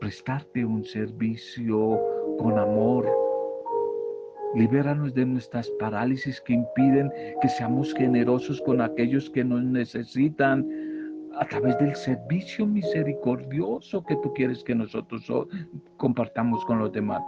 prestarte 0.00 0.64
un 0.64 0.82
servicio 0.84 2.00
con 2.38 2.58
amor, 2.58 3.06
Libéranos 4.54 5.14
de 5.14 5.24
nuestras 5.24 5.70
parálisis 5.78 6.40
que 6.40 6.54
impiden 6.54 7.12
que 7.40 7.48
seamos 7.48 7.94
generosos 7.94 8.60
con 8.62 8.80
aquellos 8.80 9.30
que 9.30 9.44
nos 9.44 9.62
necesitan 9.62 10.66
a 11.38 11.46
través 11.46 11.78
del 11.78 11.94
servicio 11.94 12.66
misericordioso 12.66 14.02
que 14.02 14.16
tú 14.16 14.32
quieres 14.34 14.64
que 14.64 14.74
nosotros 14.74 15.22
compartamos 15.96 16.64
con 16.64 16.80
los 16.80 16.92
demás. 16.92 17.22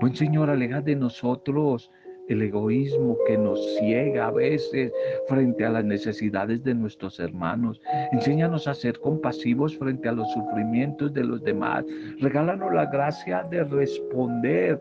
Buen 0.00 0.14
Señor, 0.14 0.48
aleja 0.48 0.80
de 0.80 0.94
nosotros 0.94 1.90
el 2.28 2.42
egoísmo 2.42 3.16
que 3.26 3.36
nos 3.36 3.58
ciega 3.78 4.28
a 4.28 4.30
veces 4.30 4.92
frente 5.26 5.64
a 5.64 5.70
las 5.70 5.84
necesidades 5.84 6.62
de 6.62 6.74
nuestros 6.74 7.18
hermanos. 7.18 7.80
Enséñanos 8.12 8.68
a 8.68 8.74
ser 8.74 9.00
compasivos 9.00 9.76
frente 9.76 10.08
a 10.08 10.12
los 10.12 10.30
sufrimientos 10.32 11.12
de 11.14 11.24
los 11.24 11.42
demás. 11.42 11.84
Regálanos 12.20 12.72
la 12.72 12.86
gracia 12.86 13.42
de 13.50 13.64
responder 13.64 14.80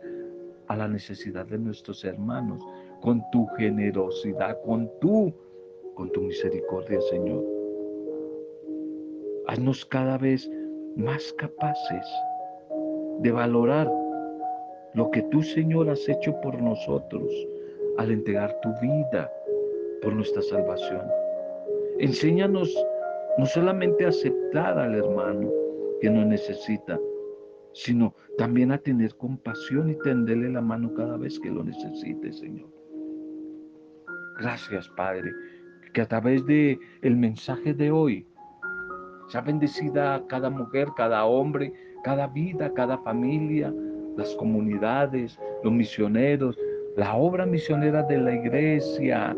a 0.67 0.75
la 0.75 0.88
necesidad 0.88 1.47
de 1.47 1.58
nuestros 1.58 2.06
hermanos, 2.06 2.63
con 3.01 3.23
tu 3.32 3.47
generosidad, 3.58 4.62
con 4.65 4.88
tu, 4.99 5.34
con 5.95 6.12
tu 6.12 6.21
misericordia, 6.21 6.99
Señor. 7.10 7.43
Haznos 9.47 9.84
cada 9.86 10.19
vez 10.19 10.47
más 10.95 11.34
capaces 11.39 12.06
de 13.21 13.32
valorar 13.32 13.89
lo 14.98 15.12
que 15.12 15.22
tú, 15.30 15.44
Señor, 15.44 15.92
has 15.92 16.10
hecho 16.10 16.34
por 16.42 16.60
nosotros 16.60 17.32
al 18.00 18.10
entregar 18.10 18.60
tu 18.62 18.70
vida 18.82 19.32
por 20.02 20.12
nuestra 20.12 20.42
salvación. 20.42 21.04
Enséñanos 22.00 22.76
no 23.38 23.46
solamente 23.46 24.06
a 24.06 24.10
aceptar 24.10 24.80
al 24.80 24.96
hermano 24.96 25.52
que 26.02 26.10
nos 26.10 26.26
necesita, 26.26 27.00
sino 27.74 28.16
también 28.40 28.72
a 28.72 28.80
tener 28.80 29.16
compasión 29.18 29.92
y 29.92 29.96
tenderle 30.00 30.50
la 30.50 30.62
mano 30.62 30.92
cada 30.96 31.16
vez 31.16 31.40
que 31.40 31.52
lo 31.52 31.64
necesite, 31.64 32.34
Señor. 32.34 32.68
Gracias, 34.40 34.90
Padre, 34.98 35.32
que 35.94 36.02
a 36.02 36.08
través 36.08 36.44
de 36.48 36.80
el 37.04 37.16
mensaje 37.16 37.76
de 37.76 37.92
hoy 37.92 38.26
sea 39.28 39.42
bendecida 39.42 40.26
cada 40.28 40.50
mujer, 40.50 40.88
cada 40.98 41.24
hombre, 41.26 41.72
cada 42.04 42.26
vida, 42.26 42.74
cada 42.74 42.98
familia, 43.00 43.72
las 44.17 44.36
comunidades, 44.36 45.39
los 45.63 45.71
misioneros, 45.71 46.58
la 46.95 47.15
obra 47.15 47.45
misionera 47.45 48.03
de 48.03 48.17
la 48.17 48.34
iglesia, 48.34 49.36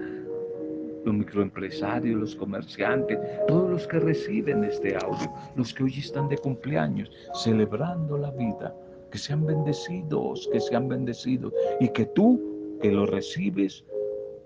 los 1.06 1.14
microempresarios, 1.14 2.20
los 2.20 2.36
comerciantes, 2.36 3.20
todos 3.48 3.70
los 3.70 3.88
que 3.88 4.00
reciben 4.00 4.64
este 4.64 4.96
audio, 4.96 5.32
los 5.56 5.74
que 5.74 5.84
hoy 5.84 5.94
están 5.98 6.30
de 6.30 6.38
cumpleaños, 6.38 7.12
celebrando 7.34 8.18
la 8.18 8.32
vida, 8.32 8.76
que 9.12 9.18
sean 9.18 9.46
bendecidos, 9.46 10.50
que 10.52 10.60
sean 10.60 10.88
bendecidos 10.88 11.54
y 11.80 11.90
que 11.90 12.06
tú 12.06 12.40
que 12.82 12.92
lo 12.92 13.06
recibes, 13.06 13.84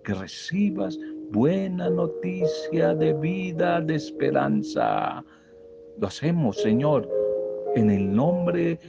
que 0.04 0.14
recibas 0.14 0.98
buena 1.32 1.90
noticia 1.90 2.94
de 2.96 3.14
vida, 3.14 3.82
de 3.82 3.96
esperanza. 3.96 5.24
Lo 6.00 6.08
hacemos, 6.08 6.62
Señor, 6.62 7.08
en 7.76 7.90
el 7.90 8.14
nombre 8.14 8.80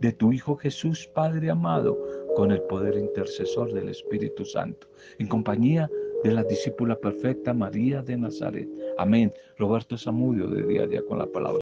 de 0.00 0.12
tu 0.12 0.32
Hijo 0.32 0.56
Jesús, 0.56 1.08
Padre 1.14 1.50
amado, 1.50 1.98
con 2.36 2.52
el 2.52 2.60
poder 2.62 2.96
intercesor 2.96 3.72
del 3.72 3.88
Espíritu 3.88 4.44
Santo, 4.44 4.88
en 5.18 5.26
compañía 5.26 5.90
de 6.22 6.32
la 6.32 6.42
discípula 6.44 6.98
perfecta 6.98 7.54
María 7.54 8.02
de 8.02 8.16
Nazaret. 8.16 8.68
Amén. 8.98 9.32
Roberto 9.58 9.96
Zamudio 9.96 10.46
de 10.48 10.66
día 10.66 10.82
a 10.82 10.86
día 10.86 11.02
con 11.06 11.18
la 11.18 11.26
palabra. 11.26 11.54